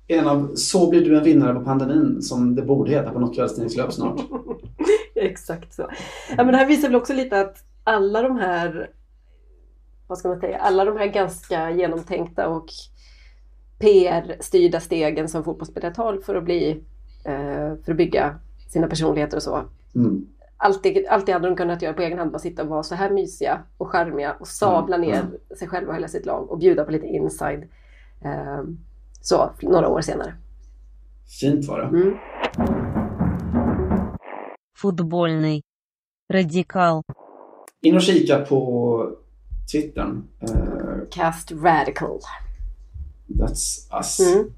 [0.07, 3.35] en av Så blir du en vinnare på pandemin som det borde heta på något
[3.35, 4.21] kvällstidningslöp snart.
[5.15, 5.81] Exakt så.
[6.29, 8.89] Ja, men det här visar väl också lite att alla de här
[10.07, 12.65] vad ska man säga, alla de här ganska genomtänkta och
[13.79, 16.83] PR-styrda stegen som fotbollsspelare tar för att bli
[17.25, 19.63] eh, för att bygga sina personligheter och så.
[19.95, 20.27] Mm.
[20.57, 23.09] Alltid, alltid hade de kunnat göra på egen hand, bara sitta och vara så här
[23.09, 25.09] mysiga och charmiga och sabla mm.
[25.09, 25.31] ner mm.
[25.57, 27.67] sig själva och hela sitt lag och bjuda på lite inside
[28.21, 28.77] Ehm,
[29.21, 30.33] så, några år senare.
[31.39, 31.87] Fint var det.
[31.87, 32.17] Mm.
[34.77, 35.61] Fotbollny.
[36.33, 37.01] Radikal.
[37.81, 39.17] In och kika på
[39.71, 40.27] Twittern.
[40.49, 42.19] Uh, Cast Radical.
[43.27, 44.19] That's us.
[44.19, 44.51] Mm.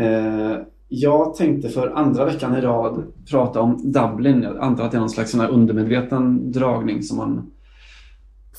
[0.00, 4.42] Uh, jag tänkte för andra veckan i rad prata om Dublin.
[4.42, 7.50] Jag antar att det är någon slags sån här undermedveten dragning som man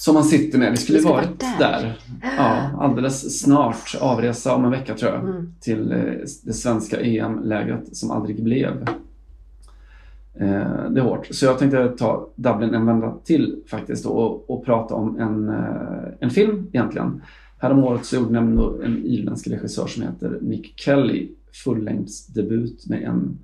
[0.01, 0.71] som man sitter med.
[0.71, 1.57] Vi skulle vi varit där.
[1.59, 1.99] där.
[2.37, 3.95] Ja, alldeles snart.
[4.01, 5.19] Avresa om en vecka tror jag.
[5.19, 5.53] Mm.
[5.59, 5.97] Till eh,
[6.43, 8.87] det svenska EM-lägret som aldrig blev.
[10.33, 11.27] Eh, det är hårt.
[11.31, 16.13] Så jag tänkte ta Dublin en vända till faktiskt och, och prata om en, eh,
[16.19, 17.21] en film egentligen.
[17.61, 21.29] Häromåret så gjorde nämligen en irländsk regissör som heter Nick Kelly
[21.63, 23.39] fullängdsdebut med en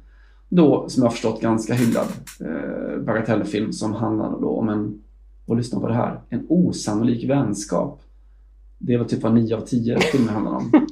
[0.49, 2.07] då, som jag har förstått, ganska hyllad
[2.41, 5.01] eh, bagatellfilm som handlar då om en,
[5.45, 8.01] och lyssna på det här, en osannolik vänskap.
[8.77, 10.71] Det var typ vad 9 av 10 filmer handlar om.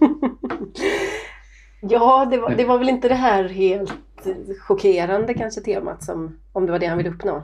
[1.89, 3.93] Ja, det var, det var väl inte det här helt
[4.59, 7.43] chockerande kanske temat som om det var det han ville uppnå.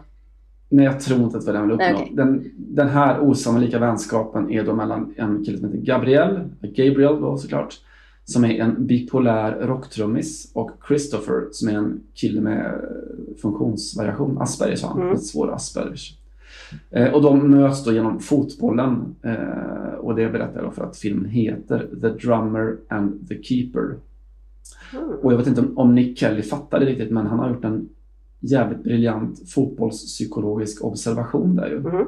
[0.74, 2.02] Nej, jag tror inte att det var det han ville uppnå.
[2.02, 2.16] Okej.
[2.16, 7.38] den, den här osannolika vänskapen är då mellan en kille som heter Gabriel, Gabriel då
[7.38, 7.80] såklart,
[8.26, 14.84] som är en bipolär rocktrummis och Christopher som är en kille med eh, funktionsvariation, Aspergers
[14.84, 15.18] har han, Mm.
[15.18, 16.18] svår Aspergers.
[16.92, 20.98] Eh, och de möts då genom fotbollen eh, och det berättar jag då för att
[20.98, 23.96] filmen heter The Drummer and the Keeper.
[24.94, 25.10] Mm.
[25.22, 27.90] Och jag vet inte om, om Nick Kelly fattade riktigt men han har gjort en
[28.42, 31.80] jävligt briljant fotbollspsykologisk observation där ju.
[31.80, 32.08] Mhm.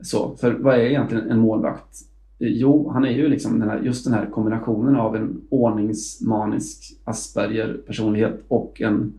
[0.00, 1.98] Så, för vad är egentligen en målvakt?
[2.38, 8.44] Jo, han är ju liksom den här, just den här kombinationen av en ordningsmanisk Asperger-personlighet
[8.48, 9.12] och en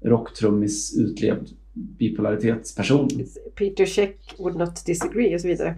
[0.00, 3.08] rocktrummis utlevd bipolaritetsperson.
[3.54, 5.74] Peter Check would not disagree och så vidare.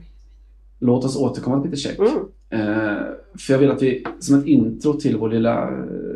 [0.79, 1.99] Låt oss återkomma till Peter Check.
[1.99, 2.19] Mm.
[2.51, 3.03] Eh,
[3.39, 6.12] för jag vill att vi som ett intro till vår lilla, eh,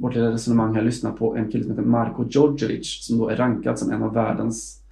[0.00, 3.36] vårt lilla resonemang här lyssnar på en kille som heter Marko Djordjevic som då är
[3.36, 4.82] rankad som en av världens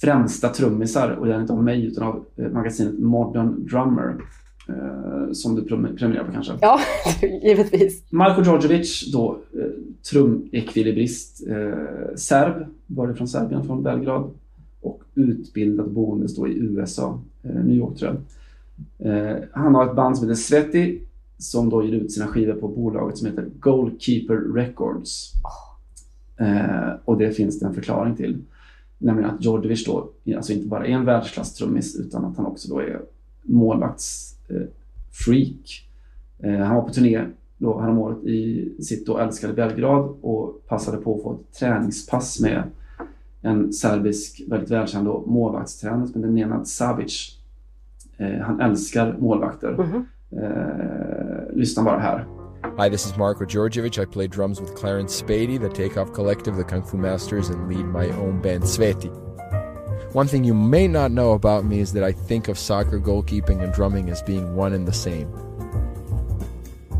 [0.00, 4.16] främsta trummisar och det är inte av mig utan av eh, magasinet Modern Drummer
[4.68, 6.52] eh, som du prenumererar på kanske.
[6.60, 6.80] Ja,
[7.42, 8.02] givetvis.
[8.10, 9.66] Marko Djordjevic då eh,
[10.10, 11.42] trumekvilibrist,
[12.16, 14.30] serb, började från Serbien, från Belgrad
[14.80, 18.22] och utbildad boende då i USA, New York tror jag.
[19.52, 21.00] Han har ett band som heter Sveti
[21.38, 25.32] som då ger ut sina skivor på bolaget som heter Goalkeeper Records.
[26.36, 28.38] Eh, och det finns det en förklaring till.
[28.98, 32.80] Nämligen att Djordjevic då alltså inte bara är en världsklasstrummis utan att han också då
[32.80, 33.00] är
[33.42, 35.88] målvaktsfreak.
[36.38, 37.24] Eh, eh, han var på turné
[37.58, 42.62] då häromåret i sitt då älskade Belgrad och passade på att få ett träningspass med
[43.42, 47.38] en serbisk, väldigt välkänd då, målvaktstränare som heter Nenad Savic.
[48.16, 49.72] Eh, han älskar målvakter.
[49.72, 50.04] Mhm.
[50.32, 52.26] Eh, lyssna bara här.
[52.78, 53.98] Hi, this is Marco Georgievich.
[53.98, 57.84] I play drums with Clarence Spady, the Takeoff Collective, the Kung Fu Masters, and lead
[57.84, 59.10] my own band Sveti.
[60.12, 63.62] One thing you may not know about me is that I think of soccer goalkeeping
[63.62, 65.28] and drumming as being one and the same.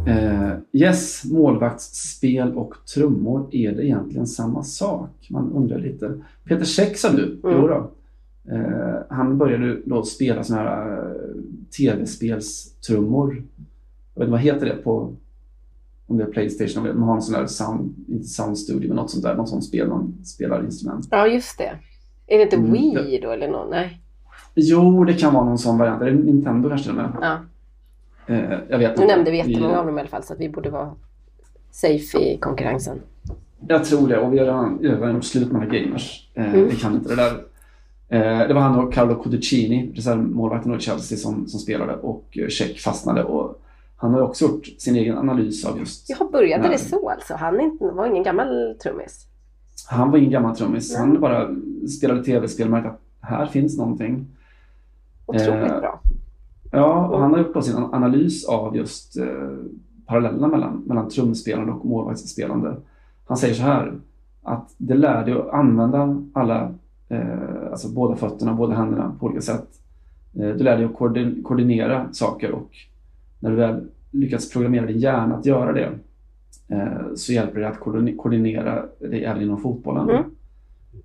[0.06, 5.10] Eh, yes, målvaktsspel och trummor, är det egentligen samma sak?
[5.30, 6.24] Man undrar lite.
[6.44, 7.24] Peter Käck sa du?
[7.24, 7.40] Mm.
[7.42, 7.90] Jo då.
[8.50, 11.08] Eh, han började då spela såna här eh,
[11.78, 13.34] tv-spelstrummor.
[14.14, 15.14] Jag vet inte vad heter det på
[16.06, 19.10] om det är Playstation, man har en sån där sound, inte sound studio men något
[19.10, 21.08] sånt där, något sånt spel man spelar instrument.
[21.10, 21.72] Ja, just det.
[22.26, 23.70] Är det inte Mm, Wii då eller någon?
[23.70, 24.00] Nej.
[24.54, 26.02] Jo, det kan vara någon sån variant.
[26.02, 27.12] Är det Nintendo kanske till och med?
[27.20, 27.38] Ja.
[28.34, 29.14] Eh, jag vet Nu inte.
[29.14, 30.90] nämnde vi jättemånga av dem i alla fall så att vi borde vara
[31.70, 33.00] safe i konkurrensen.
[33.68, 36.30] Jag tror det och vi har redan, redan slut med gamers.
[36.34, 36.68] Eh, Mm.
[36.68, 37.32] Vi kan inte det där.
[38.08, 42.48] Eh, det var han och Carlo Codicini, reservmålvakten i Chelsea, som, som spelade och eh,
[42.48, 43.24] Check fastnade.
[43.24, 43.62] Och
[43.96, 46.10] han har också gjort sin egen analys av just...
[46.10, 46.72] Jaha, började Nej.
[46.72, 47.34] det så alltså?
[47.34, 49.26] Han inte, var ingen gammal trummis?
[49.90, 50.92] Han var ingen gammal trummis.
[50.92, 51.00] Nej.
[51.00, 51.48] Han bara
[51.98, 54.26] spelade tv-spel och att här finns någonting.
[55.26, 56.00] Otroligt Eh, bra.
[56.70, 59.26] Ja, och han har gjort sin analys av just eh,
[60.06, 62.76] parallellerna mellan, mellan trumspelande och målvaktsspelande.
[63.26, 63.98] Han säger så här
[64.42, 66.74] att det lär dig att använda alla,
[67.08, 69.66] eh, alltså båda fötterna, båda händerna på olika sätt.
[70.34, 72.70] Eh, du lär dig att koordin- koordinera saker och
[73.40, 75.90] när du väl lyckats programmera din hjärna att göra det
[76.68, 80.10] eh, så hjälper det att koordin- koordinera det även inom fotbollen.
[80.10, 80.22] Mm.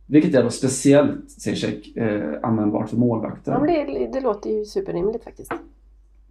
[0.06, 3.52] Vilket är då speciellt, säger Check, eh, användbart för målvakter.
[3.52, 5.52] Ja, det, det låter ju superrimligt faktiskt.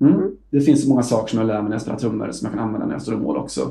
[0.00, 0.14] Mm.
[0.14, 0.36] Mm.
[0.50, 2.54] Det finns så många saker som jag lär mig när jag spelar trummor som jag
[2.54, 3.70] kan använda när jag står i mål också.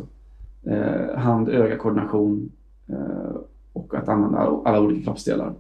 [0.64, 2.52] Eh, hand-öga-koordination
[2.90, 3.36] eh,
[3.74, 5.54] och att använda alla, alla olika kroppsdelar.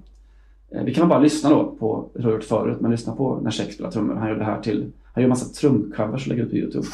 [0.75, 3.39] Eh, vi kan bara lyssna då på, det har jag gjort förut, men lyssna på
[3.43, 4.15] när Shake spelar trummor.
[4.15, 6.87] Han gör det här till, han gör massa trumcovers och lägger ut på Youtube.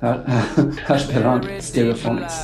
[0.00, 0.20] Här,
[0.86, 2.34] här spelar han Stereophonics.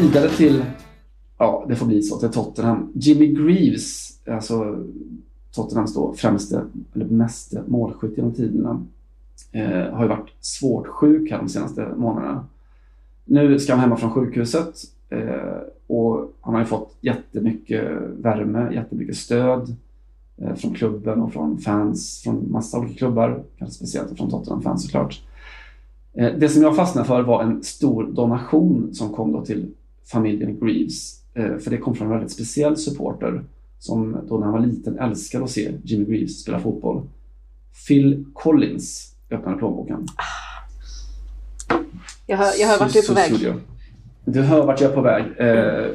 [0.00, 0.64] Vidare till,
[1.38, 2.92] ja det får bli så, till Tottenham.
[2.94, 4.84] Jimmy Greaves, alltså
[5.52, 8.82] Tottenhams då främste, eller meste målskytt genom tiderna,
[9.52, 12.46] eh, har ju varit svårt sjuk här de senaste månaderna.
[13.24, 14.74] Nu ska han hemma från sjukhuset
[15.08, 19.76] eh, och han har ju fått jättemycket värme, jättemycket stöd
[20.36, 23.42] eh, från klubben och från fans från massa olika klubbar.
[23.58, 25.22] Kanske speciellt från Tottenham-fans såklart.
[26.12, 29.70] Eh, det som jag fastnade för var en stor donation som kom då till
[30.12, 31.20] familjen Greaves.
[31.34, 33.44] Eh, för det kom från en väldigt speciell supporter
[33.78, 37.02] som då när han var liten älskade att se Jimmy Greaves spela fotboll.
[37.88, 40.06] Phil Collins öppnade plånboken.
[42.26, 43.54] Jag hör, jag hör vart du är på väg.
[44.24, 45.24] Du hör vart jag är på väg.
[45.38, 45.90] Eh,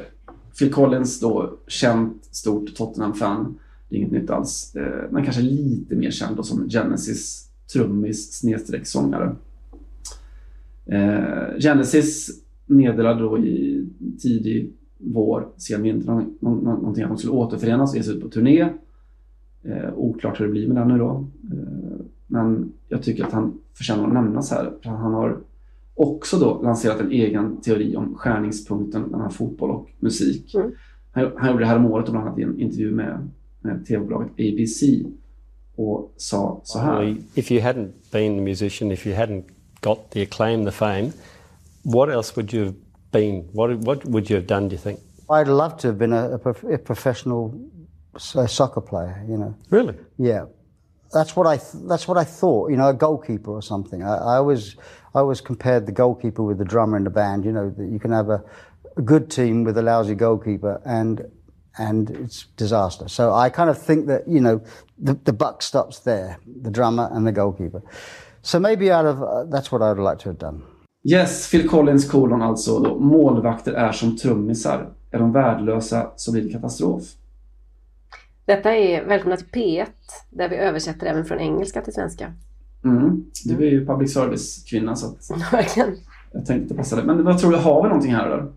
[0.58, 3.58] Phil Collins då, känt stort Tottenham-fan.
[3.88, 4.76] Det är inget nytt alls.
[4.76, 9.36] Eh, men kanske lite mer känd då som Genesis trummis snedstreck sångare.
[10.86, 12.30] Eh, Genesis
[12.66, 13.86] meddelade då i
[14.22, 18.22] tidig vår, sen vinter, nå- nå- någonting att de skulle återförenas och ge sig ut
[18.22, 18.68] på turné.
[19.62, 21.26] Eh, oklart hur det blir med den nu då.
[21.52, 24.72] Eh, men jag tycker att han förtjänar att nämnas här.
[24.82, 25.38] För han har
[25.94, 30.54] också då lanserat en egen teori om skärningspunkten mellan fotboll och musik.
[30.54, 30.70] Mm.
[31.12, 33.28] Han, han gjorde det här om året bland annat i en intervju med,
[33.60, 34.82] med tv-bolaget ABC
[35.76, 37.04] och sa så här.
[37.04, 39.44] Well, if you hadn't been a musician, if you hadn't
[39.80, 41.10] got the acclaim, the fame,
[41.86, 42.74] what else would you have
[43.12, 43.48] been?
[43.52, 44.98] What, what would you have done, do you think?
[45.30, 47.58] I'd love to have been a, a, prof- a professional
[48.18, 49.54] soccer player, you know.
[49.70, 49.94] Really?
[50.18, 50.46] Yeah,
[51.12, 52.70] that's what I th- that's what I thought.
[52.70, 54.02] You know, a goalkeeper or something.
[54.02, 54.76] I, I always
[55.14, 57.44] I always compared the goalkeeper with the drummer in the band.
[57.44, 58.42] You know, that you can have a,
[58.96, 61.30] a good team with a lousy goalkeeper, and
[61.78, 63.08] and it's disaster.
[63.08, 64.60] So I kind of think that you know
[64.98, 67.82] the the buck stops there, the drummer and the goalkeeper.
[68.42, 70.62] So maybe out of uh, that's what I'd like to have done.
[71.10, 72.98] Yes, Phil Collins kolon alltså då.
[72.98, 74.88] Målvakter är som trummisar.
[75.10, 77.02] Är de värdelösa så blir det katastrof.
[78.44, 79.86] Detta är Välkomna till P1
[80.30, 82.32] där vi översätter även från engelska till svenska.
[82.84, 83.24] Mm.
[83.44, 85.96] Du är ju public service-kvinna så att Verkligen.
[86.32, 87.02] jag tänkte passa det.
[87.02, 88.52] Men vad tror du, har vi någonting här eller?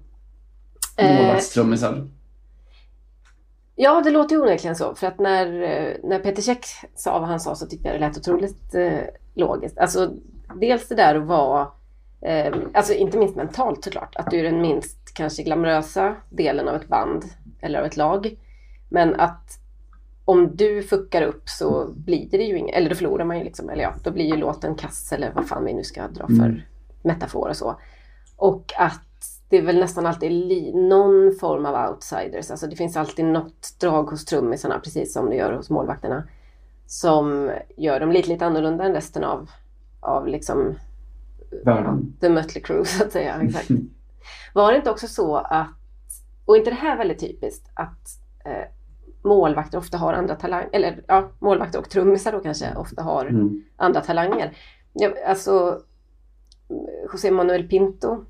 [0.97, 2.07] Eh, Målvaktstrummisar.
[3.75, 4.95] Ja, det låter ju onekligen så.
[4.95, 8.07] För att när, eh, när Peter Käck sa vad han sa så tyckte jag det
[8.07, 8.99] lät otroligt eh,
[9.35, 9.77] logiskt.
[9.77, 10.11] Alltså,
[10.55, 11.67] dels det där att vara,
[12.21, 16.75] eh, alltså inte minst mentalt såklart, att du är den minst kanske glamorösa delen av
[16.75, 17.23] ett band
[17.61, 18.35] eller av ett lag.
[18.89, 19.59] Men att
[20.25, 23.69] om du fuckar upp så blir det ju inget, eller då förlorar man ju liksom,
[23.69, 26.33] eller ja, då blir ju låten kass eller vad fan vi nu ska dra för
[26.33, 26.59] Mm.
[27.01, 27.79] metafor och så.
[28.37, 29.01] Och att
[29.49, 30.31] det är väl nästan alltid
[30.75, 32.51] någon form av outsiders.
[32.51, 36.23] Alltså det finns alltid något drag hos trummisarna, precis som det gör hos målvakterna.
[36.87, 39.49] Som gör dem lite, lite annorlunda än resten av,
[39.99, 40.75] av liksom
[41.65, 42.13] Världen.
[42.21, 43.41] the Mötley Crüe så att säga.
[43.41, 43.69] Exakt.
[44.53, 45.67] Var det inte också så att,
[46.45, 48.09] och inte det här väldigt typiskt, att
[48.45, 48.63] eh,
[49.23, 53.63] målvakter ofta har andra talanger, eller ja, målvakter och trummisar då kanske ofta har Mm.
[53.77, 54.51] andra talanger.
[54.93, 55.81] Ja, alltså
[57.13, 58.25] José Manuel Pinto,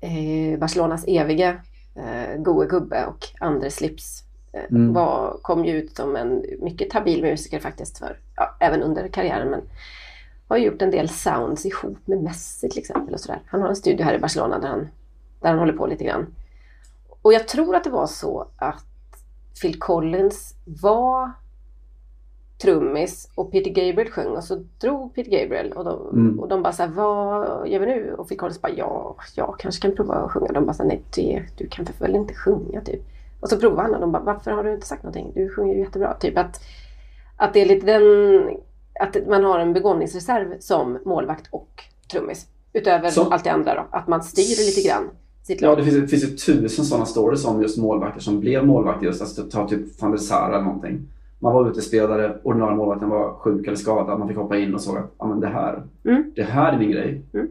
[0.00, 1.60] eh, Barcelonas eviga
[1.94, 4.92] eh, goe gubbe och Andres Slips eh, Mm.
[4.92, 9.50] var, kom ju ut som en mycket tabil musiker faktiskt för, ja, även under karriären
[9.50, 9.60] men
[10.48, 13.42] har gjort en del sounds ihop med Messi till exempel och sådär.
[13.46, 14.88] Han har en studio här i Barcelona där han,
[15.40, 16.26] där han håller på lite grann.
[17.22, 18.84] Och jag tror att det var så att
[19.62, 21.32] Phil Collins var
[22.62, 26.40] trummis och Peter Gabriel sjöng och så drog Peter Gabriel och de, Mm.
[26.40, 28.14] och de bara såhär, vad gör vi nu?
[28.18, 30.52] Och Phil Collins bara, ja, jag kanske kan prova att sjunga.
[30.52, 33.00] De bara såhär, nej det, du kan väl inte sjunga typ.
[33.40, 35.32] Och så provade han och de bara, varför har du inte sagt någonting?
[35.34, 36.14] Du sjunger ju jättebra.
[36.14, 36.60] Typ att,
[37.36, 38.02] att det är lite den,
[39.00, 41.68] att man har en begåvningsreserv som målvakt och
[42.12, 42.46] trummis.
[42.72, 43.86] Utöver Så- allt det andra då.
[43.90, 45.10] Att man styr lite grann
[45.60, 49.06] Ja, det finns, det finns ju tusen sådana stories om just målvakter som blev målvakter
[49.06, 49.20] just.
[49.20, 51.00] Alltså, ta typ van der Sar eller någonting.
[51.38, 54.18] Man var utespelare, ordinarie målvakten var sjuk eller skadad.
[54.18, 56.32] Man fick hoppa in och såg att ah, men det, här, Mm.
[56.36, 57.22] det här är min grej.
[57.34, 57.48] Mm.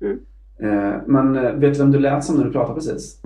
[0.00, 0.18] Mm.
[0.58, 3.20] Eh, men eh, vet du vem du lät som när du pratade precis?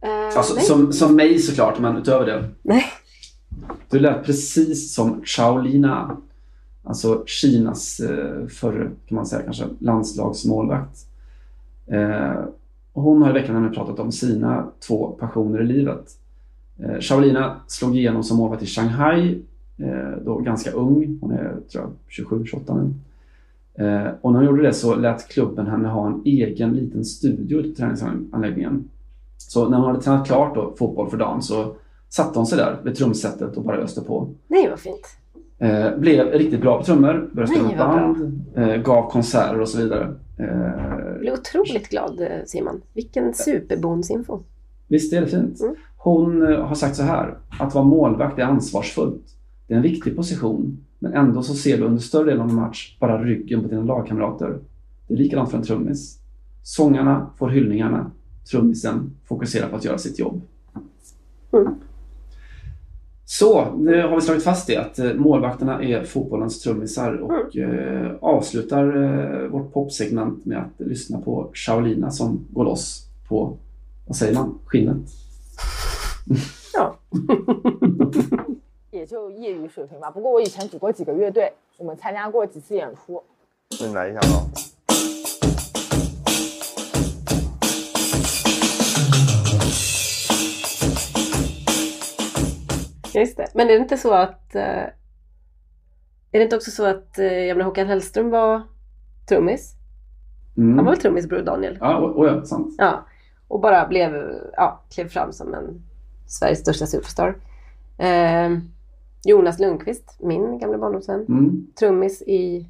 [0.00, 2.44] Eh, Alltså, som, som mig såklart, men utöver det.
[2.62, 2.84] nej.
[3.90, 6.16] Du lät precis som Chaolina.
[6.82, 11.06] Alltså Kinas eh, förre, kan man säga kanske, landslagsmålvakt.
[11.86, 12.44] Eh,
[12.92, 16.10] hon har i veckan nämligen pratat om sina två passioner i livet.
[16.78, 19.42] Eh, Shaolina slog igenom som målvakt i Shanghai,
[20.24, 21.18] då ganska ung.
[21.20, 22.94] Hon är tror jag, 27-28 nu.
[24.20, 27.74] Och när hon gjorde det så lät klubben henne ha en egen liten studio i
[27.74, 28.88] träningsanläggningen.
[29.36, 31.74] Så när hon hade tränat klart då, fotboll för dagen så
[32.08, 34.28] satte hon sig där vid trumsetet och bara öste på.
[34.48, 35.06] Nej, vad fint.
[35.58, 39.78] Eh, blev riktigt bra på trummor, började spela med band, eh, gav konserter och så
[39.78, 40.14] vidare.
[40.38, 40.46] Eh,
[41.10, 42.80] Jag blev otroligt glad eh, Simon.
[42.94, 44.38] Vilken superbonsinfo.
[44.88, 45.60] visst är det fint?
[45.60, 45.74] Mm.
[45.96, 49.22] Hon eh, har sagt så här, att vara målvakt är ansvarsfullt.
[49.66, 52.54] Det är en viktig position, men ändå så ser du under större delen av en
[52.54, 54.58] match bara ryggen på dina lagkamrater.
[55.08, 56.18] Det är likadant för en trummis.
[56.62, 58.10] Sångarna får hyllningarna,
[58.50, 60.40] trummisen fokuserar på att göra sitt jobb.
[61.52, 61.74] Mm.
[63.25, 68.11] Så, nu har vi slagit fast det att eh, målvakterna är fotbollens trummisar och eh,
[68.21, 73.57] avslutar eh, vårt popsegment med att lyssna på Shaolina som går loss på,
[74.07, 75.09] vad säger man, skinnet.
[78.91, 80.11] 也就业余水平吧。
[80.11, 83.23] 不过我以前组过几个乐队，我们参加过几次演出。
[83.79, 84.45] 那你来一下吧。
[93.20, 93.46] Just det.
[93.54, 94.54] Men är det inte så att...
[94.54, 94.62] eh,
[96.32, 98.62] Är det inte också så att, eh, jag menar Håkan Hellström var
[99.28, 99.74] trummis?
[100.56, 100.76] Mm.
[100.76, 101.78] Han var väl trummis bror Daniel?
[101.80, 102.74] Ja, och, och ja, sant.
[102.78, 103.06] Ja.
[103.48, 105.82] Och bara blev, ja, klev fram som en
[106.26, 107.36] Sveriges största superstar.
[107.98, 108.58] Eh,
[109.24, 111.26] Jonas Lundqvist, min gamla barndomsvän.
[111.28, 111.66] Mm.
[111.78, 112.68] Trummis i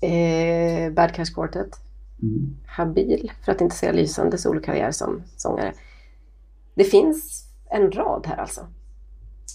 [0.00, 1.76] eh, Bad Cash Quartet.
[2.22, 2.56] Mm.
[2.66, 5.72] Habil, för att inte säga lysande solokarriär som sångare.
[6.74, 8.66] Det finns en rad här alltså.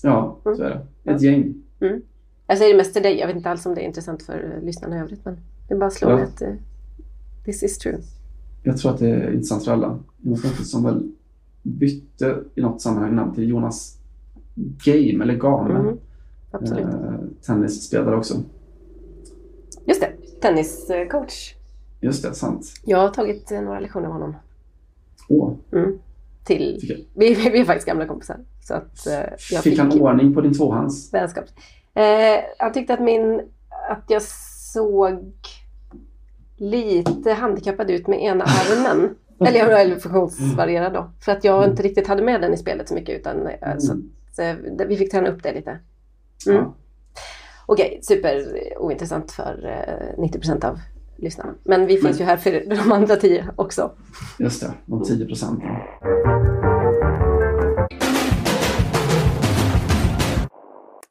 [0.04, 0.70] Ja, så är
[1.04, 1.12] det.
[1.12, 1.54] Ett gäng.
[1.80, 2.02] Mm.
[2.48, 4.60] Jag säger det mest till dig, jag vet inte alls om det är intressant för
[4.64, 5.38] lyssnarna i övrigt men
[5.68, 6.16] det bara att slå Ja.
[6.16, 6.54] mig att eh,
[7.46, 7.98] this is true.
[8.64, 10.00] Jag tror att det är intressant för alla.
[10.22, 11.12] Jonas som väl
[11.64, 13.98] bytte i något sammanhang namn till Jonas
[14.86, 15.80] Game eller Game.
[15.80, 15.98] Mm,
[16.52, 16.86] absolut.
[16.86, 18.34] Eh, tennisspelare också.
[19.86, 20.12] Just det,
[20.42, 21.54] tenniscoach.
[22.02, 22.74] Just det, sant.
[22.86, 24.36] Jag har tagit eh, några lektioner av honom.
[25.30, 26.00] Åh, Mm.
[26.44, 26.80] Till,
[27.14, 28.38] vi vi är faktiskt gamla kompisar.
[28.70, 31.14] Så att, eh, jag fick han ordning på din tvåhands?
[31.14, 31.46] vänskap.
[31.94, 33.42] Eh, han tyckte att min,
[33.90, 34.22] att jag
[34.74, 35.34] såg
[36.58, 39.16] lite handikappad ut med ena armen.
[39.48, 41.12] Eller jag var funktionsvarierad då.
[41.20, 43.92] För att jag inte riktigt hade med den i spelet så mycket utan eh, så
[43.94, 45.80] att, eh, vi fick träna upp det lite.
[46.48, 46.58] Mm.
[46.58, 46.76] Ja.
[47.66, 48.46] Okej, super
[48.78, 49.66] ointressant för
[50.18, 50.80] eh, 90% av
[51.16, 51.54] lyssnarna.
[51.64, 53.92] Men vi finns ju här för de andra 10 också.
[54.40, 55.70] Just det, de 10 procenten.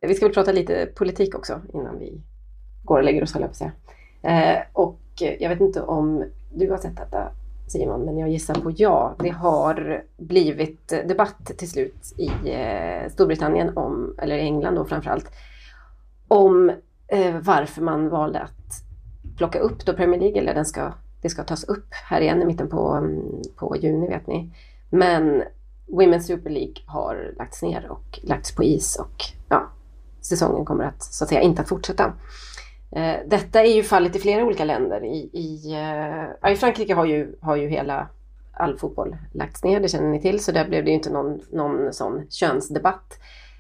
[0.09, 2.21] Vi ska väl prata lite politik också innan vi
[2.85, 3.73] går och lägger oss, höll jag på att säga.
[4.23, 5.01] Eh, och
[5.39, 7.29] jag vet inte om du har sett detta
[7.67, 9.15] Simon, men jag gissar på ja.
[9.19, 15.31] Det har blivit debatt till slut i eh, Storbritannien, om, eller England då framförallt,
[16.29, 16.71] om
[17.09, 18.83] eh, varför man valde att
[19.37, 20.93] plocka upp då Premier League, eller den ska,
[21.23, 24.51] det ska tas upp här igen i mitten på, mm, på juni vet ni.
[24.91, 25.43] Men
[25.87, 29.69] Women's Super League har lagts ner och lagts på is och ja,
[30.21, 32.13] säsongen kommer att, så att säga, inte att fortsätta.
[32.91, 35.05] Eh, detta är ju fallet i flera olika länder.
[35.05, 38.09] I, i, eh, ja, i Frankrike har ju, har ju hela
[38.53, 41.41] all fotboll lagts ner, det känner ni till, så där blev det ju inte någon,
[41.51, 43.19] någon sån könsdebatt.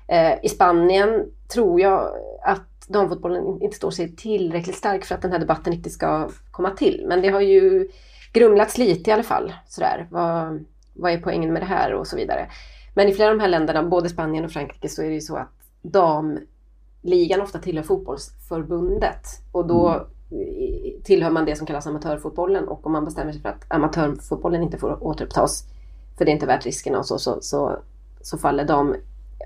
[0.08, 5.32] Eh, I Spanien tror jag att damfotbollen inte står sig tillräckligt stark för att den
[5.32, 7.04] här debatten inte ska komma till.
[7.08, 7.88] Men det har ju
[8.32, 9.52] grumlats lite i alla fall.
[9.66, 10.06] Sådär.
[10.10, 12.48] Vad, vad är poängen med det här och så vidare.
[12.94, 15.20] Men i flera av de här länderna, både Spanien och Frankrike, så är det ju
[15.20, 19.26] så att damligan ofta tillhör fotbollsförbundet.
[19.52, 22.68] Och då i- tillhör man det som kallas amatörfotbollen.
[22.68, 25.64] Och om man bestämmer sig för att amatörfotbollen inte får återupptas,
[26.18, 27.78] för det är inte värt riskerna och så, så, så,
[28.20, 28.94] så faller dam,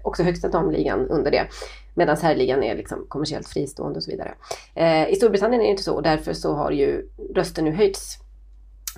[0.02, 1.46] också högsta damligan under det.
[1.94, 4.34] Medan herrligan är liksom kommersiellt fristående och så vidare.
[4.74, 8.18] Eh, I Storbritannien är det inte så och därför så har ju rösten nu höjts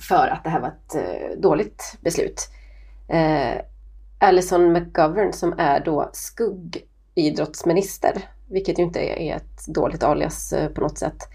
[0.08, 2.48] för att det här var ett eh, dåligt beslut.
[3.08, 3.60] Eh,
[4.18, 6.10] Alison McGovern som är då
[7.14, 11.28] skuggidrottsminister, vilket ju inte är, ett dåligt alias eh, på något sätt.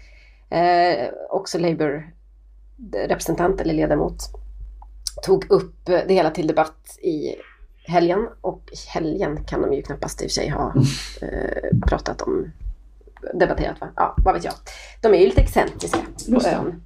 [0.50, 4.22] Eh, också Labour-representant eller ledamot
[5.22, 7.34] tog upp eh, det hela till debatt i
[7.84, 10.74] helgen och helgen kan de ju knappast i och för sig ha
[11.22, 12.52] eh, pratat om
[13.34, 13.88] debatterat va?
[13.96, 14.54] Ja, vad vet jag.
[15.00, 15.98] De är ju lite excentriska
[16.34, 16.84] på ön.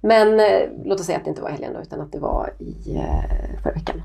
[0.00, 2.52] Men eh, låt oss säga att det inte var helgen då, utan att det var
[2.58, 4.02] i eh, förra veckan.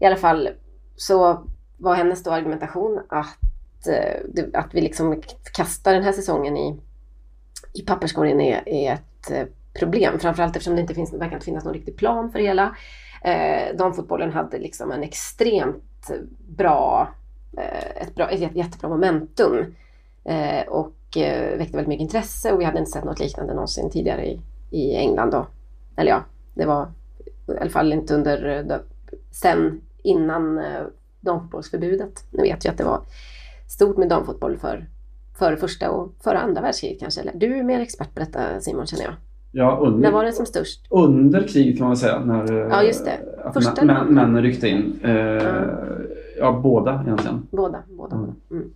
[0.00, 0.48] I alla fall
[0.96, 1.46] så
[1.76, 3.38] var hennes då argumentation att,
[3.86, 5.22] Eh, att vi liksom
[5.56, 6.80] kastar den här säsongen i,
[7.72, 9.46] i papperskorgen är, är ett eh,
[9.78, 10.18] problem.
[10.18, 12.76] Framförallt eftersom det inte finns, verkar inte finnas någon riktig plan för det hela.
[13.24, 16.10] Eh, damfotbollen hade liksom en extremt
[16.48, 17.14] bra,
[17.58, 19.74] eh, ett, bra, ett jättebra momentum.
[20.24, 23.90] Eh, och eh, väckte väldigt mycket intresse och vi hade inte sett något liknande någonsin
[23.90, 25.46] tidigare i, i England då.
[25.96, 26.24] Eller ja,
[26.54, 26.88] det var
[27.46, 28.82] i alla fall inte under, eh, då-
[29.32, 30.82] sen innan eh,
[31.20, 32.24] damfotbollsförbudet.
[32.30, 33.00] Ni vet ju att det var
[33.72, 34.88] stort med damfotboll för
[35.38, 37.20] före första och före andra världskriget kanske.
[37.20, 39.14] Eller, du är mer expert på detta Simon känner jag.
[39.52, 40.86] Ja, När under, var den som störst?
[40.90, 42.18] under kriget kan man säga.
[42.20, 43.18] När, eh, Ja, just det.
[43.44, 45.00] Att Första män, männen ryckte in.
[45.04, 45.42] Eh,
[46.38, 47.46] Ja, båda egentligen.
[47.50, 47.82] Båda.
[47.88, 48.16] båda.
[48.16, 48.30] Mm.
[48.50, 48.70] Mm.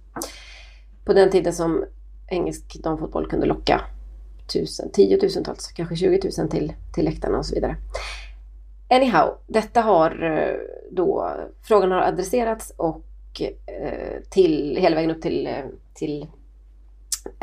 [1.05, 1.84] På den tiden som
[2.30, 3.80] engelsk damfotboll kunde locka
[4.53, 7.76] tusen, tiotusentals, kanske 20 000 till, till läktarna och så vidare.
[8.90, 10.57] anyhow, detta har eh,
[10.90, 11.30] då,
[11.62, 13.06] frågan har adresserats och
[13.41, 15.64] Eh, till, hela vägen upp till, eh,
[15.95, 16.26] till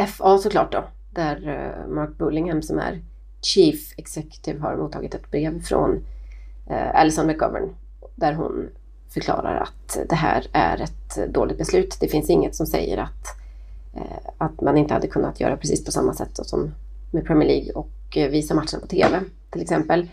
[0.08, 0.84] FA såklart då.
[1.10, 3.02] Där eh, Mark Bullingham som är
[3.42, 6.06] Chief Executive har mottagit ett brev från
[6.94, 7.76] Alison McGovern
[8.16, 8.70] där hon
[9.10, 11.98] förklarar att det här är ett dåligt beslut.
[12.00, 13.28] Det finns inget som säger att,
[14.38, 16.72] att man inte hade kunnat göra precis på samma sätt som
[17.12, 19.20] med Premier League och visa matchen på TV
[19.52, 20.10] till exempel.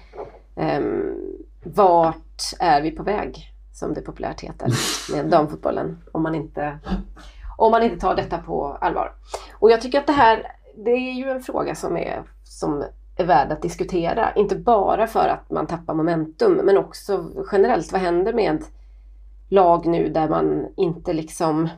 [0.56, 1.14] Ehm,
[1.62, 4.68] vart är vi på väg, som det populärt heter,
[5.14, 6.78] med damfotbollen om man inte,
[7.56, 9.12] om man inte tar detta på allvar.
[9.52, 12.84] Och jag tycker att det här, det är ju en fråga som är, som
[13.16, 14.32] är värd att diskutera.
[14.34, 17.92] Inte bara för att man tappar momentum, men också generellt.
[17.92, 18.64] Vad händer med
[19.48, 21.68] lag nu där man inte liksom,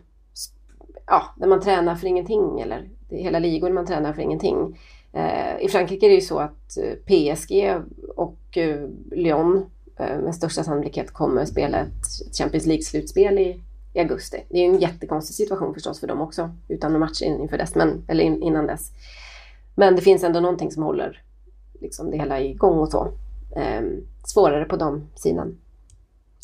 [1.07, 4.79] ja, där man tränar för ingenting eller hela ligor man tränar för ingenting.
[5.13, 7.83] Eh, I Frankrike är det ju så att eh, PSG
[8.17, 13.63] och eh, Lyon Eh, med största sannolikhet kommer spela ett Champions League-slutspel i,
[13.95, 14.45] i augusti.
[14.49, 18.05] Det är ju en jättekonstig situation förstås för dem också, utan match inför dess, men,
[18.09, 18.91] eller in, innan dess.
[19.75, 21.23] Men det finns ändå någonting som håller
[21.81, 23.13] liksom, det hela igång och så.
[23.57, 23.83] Eh,
[24.27, 25.59] svårare på de sidan.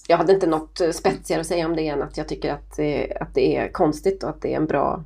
[0.09, 2.79] Jag hade inte något eh, spetsigare att säga om det än att jag tycker att,
[3.21, 5.05] att det är konstigt och att det är en bra,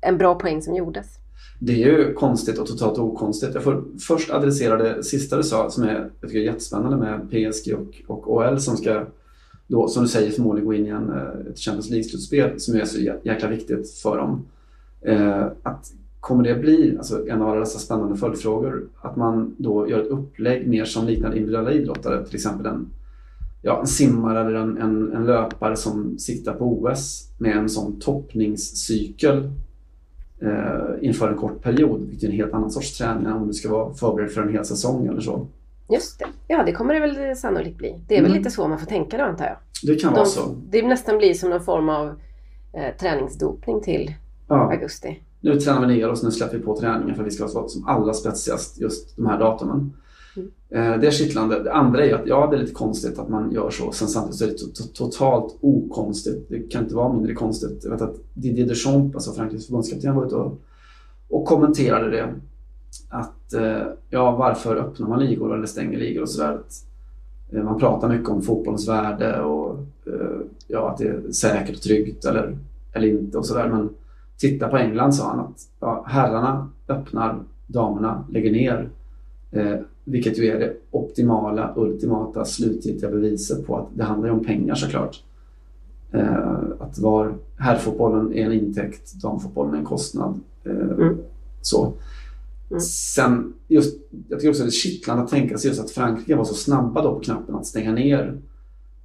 [0.00, 1.19] en bra poäng som gjordes
[1.58, 3.54] det är ju konstigt och totalt okonstigt.
[3.54, 7.30] Jag får först adressera det sista du sa som är, jag tycker är jättespännande med
[7.30, 9.06] PSG och, och OL som ska
[9.66, 12.84] då, som du säger, förmodligen gå in i en, eh, ett Champions League-slutspel som är
[12.84, 14.44] så jäkla viktigt för dem.
[15.00, 19.90] Eh, att kommer det bli, alltså en av alla dessa spännande följdfrågor, att man då
[19.90, 22.88] gör ett upplägg mer som liknar individuella idrottare, till exempel en,
[23.62, 28.00] ja, en simmare eller en, en, en löpare som siktar på OS med en sån
[28.00, 29.50] toppningscykel
[31.00, 33.70] inför en kort period, vilket är en helt annan sorts träning än om du ska
[33.70, 35.46] vara förberedd för en hel säsong eller så.
[35.88, 36.26] Just det.
[36.48, 38.00] Ja, det kommer det väl sannolikt bli.
[38.08, 38.30] Det är mm.
[38.30, 39.56] väl lite så man får tänka då antar jag.
[39.82, 40.54] Det kan De, vara så.
[40.70, 42.06] Det nästan blir som någon form av
[42.72, 44.14] eh, träningsdopning till
[44.48, 44.72] ja.
[44.72, 45.20] augusti.
[45.40, 47.88] Nu tränar vi ner oss, nu släpper vi på träningen för vi ska vara som
[47.88, 49.92] allra spetsigast just de här datumen.
[50.72, 51.00] Mm.
[51.00, 51.62] Det är kittlande.
[51.62, 53.92] Det andra är att ja, det är lite konstigt att man gör så.
[53.92, 56.48] Sen samtidigt så är det totalt okonstigt.
[56.48, 57.80] Det kan inte vara mindre konstigt.
[57.84, 60.60] Jag vet att Didier Deschamps, alltså Frankrikes förbundskapten, var ute och,
[61.28, 62.34] och kommenterade det.
[63.08, 66.60] Att eh, ja, varför öppnar man ligor eller stänger ligor och sådär.
[67.52, 69.78] Eh, man pratar mycket om fotbollens värde och
[70.70, 72.58] ja, att det är säkert och tryggt eller,
[72.92, 73.68] eller inte och sådär.
[73.68, 73.88] Men
[74.38, 78.88] titta på England sa han att ja, herrarna öppnar, damerna lägger ner.
[79.50, 84.74] Eh, vilket ju är det optimala, ultimata, slutgiltiga beviset på att det handlar om pengar
[84.74, 85.22] såklart.
[86.12, 90.40] Eh, att var herrfotbollen är en intäkt, damfotbollen är en kostnad.
[90.64, 91.16] Eh, mm.
[91.62, 91.92] Så.
[92.70, 92.80] Mm.
[93.14, 93.98] Sen, just,
[94.28, 97.02] jag tycker också det är kittlande att tänka sig just att Frankrike var så snabba
[97.02, 98.40] då på knappen att stänga ner.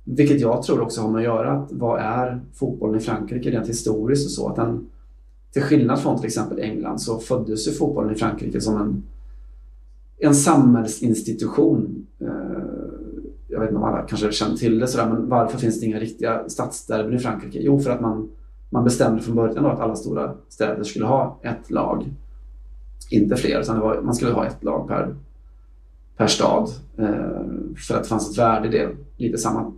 [0.04, 3.70] Vilket jag tror också har med att göra att vad är fotbollen i Frankrike rent
[3.70, 4.50] historiskt och så.
[4.50, 4.88] Att den,
[5.54, 9.04] till skillnad från till exempel England så föddes ju fotbollen i Frankrike som en
[10.18, 12.08] en samhällsinstitution.
[12.22, 12.28] Eh,
[13.48, 16.00] jag vet inte om alla kanske känner till det sådär, men varför finns det inga
[16.00, 17.60] riktiga stadsderbyn i Frankrike?
[17.62, 18.30] Jo, för att man,
[18.70, 22.06] man bestämde från början att alla stora städer skulle ha ett lag.
[23.10, 25.16] Inte fler, utan var, man skulle ha ett lag per,
[26.18, 26.70] per stad.
[26.98, 27.08] Eh,
[27.88, 28.90] för att det fanns ett värde i det.
[29.18, 29.72] Lite samma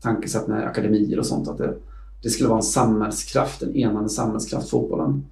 [0.00, 1.48] tankesätt med akademier och sånt.
[1.48, 1.74] Att det,
[2.22, 5.24] det skulle vara en samhällskraft, en enande samhällskraft, fotbollen.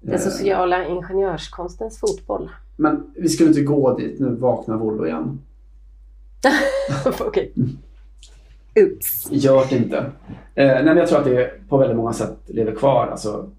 [0.00, 2.50] Den sociala ingenjörskonstens fotboll.
[2.76, 4.20] Men vi skulle inte gå dit.
[4.20, 5.38] Nu vaknar Volvo igen.
[7.20, 7.52] Okej.
[8.80, 9.28] Oops.
[9.30, 9.96] Gör det inte.
[10.54, 13.06] Eh, nej, men jag tror att det på väldigt många sätt lever kvar.
[13.06, 13.50] Alltså,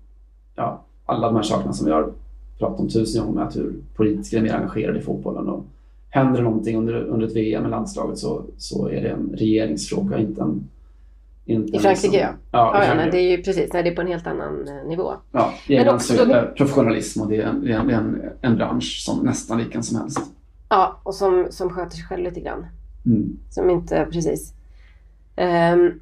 [0.55, 2.11] ja, alla de här sakerna som vi har
[2.59, 5.49] pratat om tusen gånger med att hur politiker är mer engagerade i fotbollen.
[5.49, 5.65] Och
[6.09, 10.17] händer det någonting under, under ett VM med landslaget så, så är det en regeringsfråga,
[10.17, 10.69] inte en
[11.45, 12.71] inte I Frankrike liksom, ja.
[12.73, 14.87] Ja, ja nej, det är ju precis, nej, det är på en helt annan eh,
[14.87, 15.13] nivå.
[15.31, 19.03] Ja, det är också, en professionalism och det är, en, det är en, en, bransch
[19.05, 20.19] som nästan vilken som helst.
[20.69, 22.65] Ja, och som, som sköter sig själv lite grann.
[23.05, 23.37] Mm.
[23.49, 24.53] Som inte, precis.
[25.37, 25.99] Um,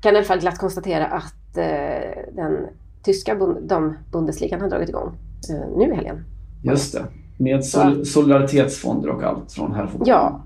[0.00, 2.66] kan i alla fall glatt konstatera att uh, den
[3.02, 3.70] tyska bund,
[4.12, 5.16] Bundesligan har dragit igång
[5.50, 6.24] uh, nu i helgen.
[6.62, 7.04] Just det.
[7.36, 10.14] Med sol solidaritetsfonder och allt från herrfotbollen.
[10.14, 10.42] Ja,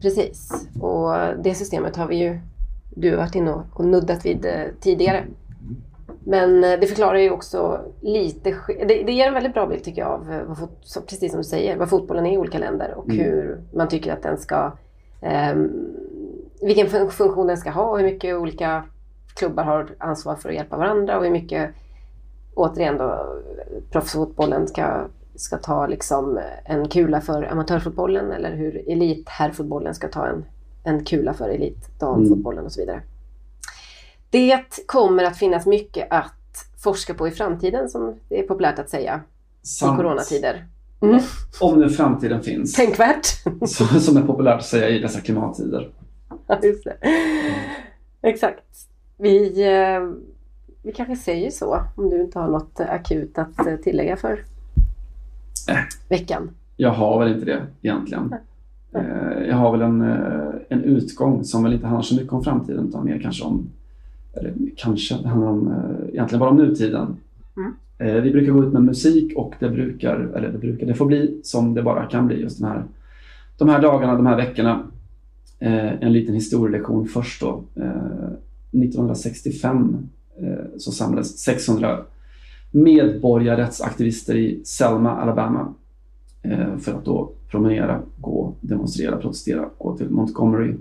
[0.00, 0.68] precis.
[0.80, 1.14] Och
[1.44, 2.40] det systemet har vi ju
[2.98, 5.24] du har varit inne och nuddat vid eh, tidigare.
[6.24, 10.02] Men eh, det förklarar ju också lite, det, det ger en väldigt bra bild tycker
[10.02, 10.68] jag av, eh, vad,
[11.06, 13.18] precis som du säger, vad fotbollen är i olika länder och mm.
[13.18, 14.72] hur man tycker att den ska,
[15.52, 15.70] um,
[16.62, 18.84] vilken funktion den ska ha och hur mycket olika
[19.34, 21.70] klubbar har ansvar för att hjälpa varandra och hur mycket,
[22.54, 23.40] återigen då,
[23.90, 30.44] proffsfotbollen ska, ska ta liksom en kula för amatörfotbollen eller hur elitherrfotbollen ska ta en
[30.86, 33.02] en kula för elitdamfotbollen och så vidare.
[34.30, 36.32] Det kommer att finnas mycket att
[36.82, 39.20] forska på i framtiden som det är populärt att säga
[39.62, 39.98] i Sant.
[39.98, 40.66] coronatider.
[41.00, 41.20] Mm.
[41.60, 42.72] Om nu framtiden finns.
[42.74, 43.26] Tänkvärt!
[43.68, 45.90] Som, som är populärt att säga i dessa klimattider.
[46.46, 46.96] Ja, just det.
[48.22, 48.64] Exakt.
[49.16, 50.00] Vi, eh,
[50.82, 54.44] vi kanske säger så om du inte har något akut att eh, tillägga för
[55.68, 55.76] Äh.
[56.08, 56.50] veckan.
[56.76, 58.34] Jag har väl inte det egentligen.
[58.96, 62.44] Eh, Jag har väl en, eh, en utgång som väl inte handlar så mycket om
[62.44, 63.68] framtiden utan mer kanske om,
[64.34, 67.16] eller kanske, det handlar om, eh, egentligen bara om nutiden.
[67.56, 67.72] Mm.
[68.22, 71.40] Vi brukar gå ut med musik och det brukar, eller det brukar, det får bli
[71.42, 72.84] som det bara kan bli just den här,
[73.58, 74.82] de här dagarna, de här veckorna.
[75.58, 77.62] En liten historielektion först då.
[77.74, 78.30] Eh,
[78.70, 80.08] 1965
[80.40, 81.98] eh, så samlades 600
[82.70, 85.74] medborgarrättsaktivister i Selma, Alabama
[86.78, 90.74] för att då promenera, gå, demonstrera, protestera, gå till Montgomery.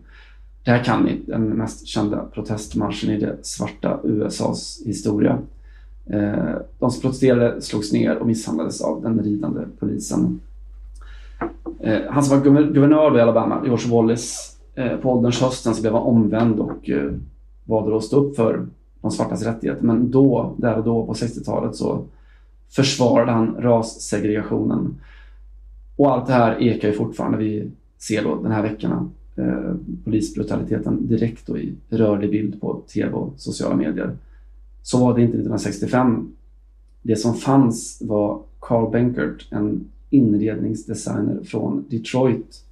[0.64, 5.40] Det här kan ni, den mest kända protestmarschen i det svarta USAs historia.
[6.06, 10.40] Eh, de som protesterade slogs ner och misshandlades av den ridande polisen.
[11.80, 15.94] Eh, han som var guvernör i Alabama, George Wallace, eh, på ålderns hösten så blev
[15.94, 16.90] han omvänd och
[17.66, 18.66] valde att stå upp för
[19.02, 19.86] de svartas rättigheter.
[19.86, 22.04] Men då, där och då på 60-talet så
[22.76, 24.96] försvarade han rassegregationen.
[25.96, 27.38] Och allt det här ekar ju fortfarande.
[27.38, 33.12] Vi ser då den här veckorna eh, polisbrutaliteten direkt då i rörlig bild på tv
[33.12, 34.18] och sociala medier.
[34.82, 36.32] Så var det inte 1965.
[37.02, 42.66] Det som fanns var Carl Benkert, en inredningsdesigner från Detroit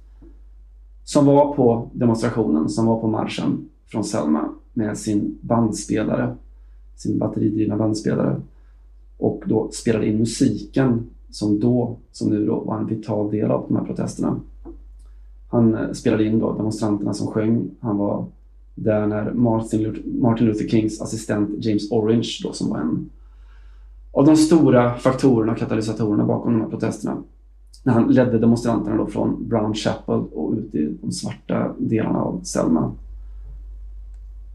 [1.04, 6.34] som var på demonstrationen, som var på marschen från Selma med sin bandspelare,
[6.96, 8.40] sin batteridrivna bandspelare
[9.16, 13.64] och då spelade in musiken som då, som nu då, var en vital del av
[13.68, 14.40] de här protesterna.
[15.50, 17.70] Han eh, spelade in då demonstranterna som sjöng.
[17.80, 18.26] Han var
[18.74, 23.10] där när Martin Luther, Martin Luther Kings assistent James Orange då, som var en
[24.12, 27.16] av de stora faktorerna och katalysatorerna bakom de här protesterna.
[27.82, 32.40] När han ledde demonstranterna då från Brown Chapel och ut i de svarta delarna av
[32.42, 32.92] Selma.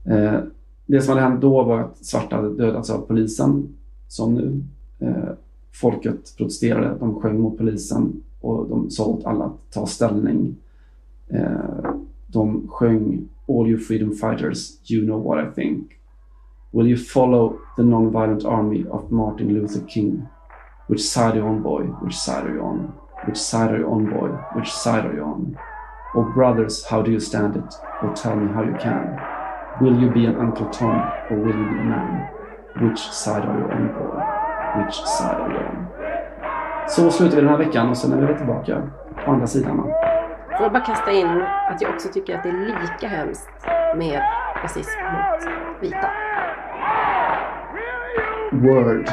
[0.06, 0.40] Eh,
[0.86, 3.68] det som hade hänt då var att svarta hade dödats av polisen,
[4.08, 4.64] som nu.
[5.00, 5.30] Eh,
[5.72, 10.56] folket protesterade, de sjöng mot polisen och de sa åt alla att ta ställning.
[11.30, 11.92] Eh,
[12.28, 16.00] de sjöng All you freedom fighters, you know what I think.
[16.72, 20.30] Will you follow the non-violent army of Martin Luther King?
[20.86, 21.82] Which side are you on boy?
[22.04, 22.94] Which side are you on?
[23.26, 24.30] Which side are you on boy?
[24.54, 25.58] Which side are you on?
[26.14, 27.74] Oh brothers, how do you stand it?
[28.04, 29.20] Oh tell me how you can.
[29.82, 32.30] Will you be an Uncle Tom or will you be a man?
[32.82, 34.39] Which side are you on boy?
[34.78, 35.88] Which side you on?
[36.88, 38.82] Så slutar vi den här veckan och sen är vi tillbaka
[39.26, 39.78] på andra sidan.
[40.58, 43.50] Får jag bara kasta in att jag också tycker att det är lika hemskt
[43.96, 44.22] med
[44.64, 45.50] rasism mot
[45.82, 46.10] vita.
[48.52, 49.10] Word.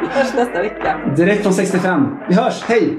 [0.00, 0.96] Vi hörs nästa vecka.
[1.16, 2.16] Direkt från 65.
[2.28, 2.98] Vi hörs, hej!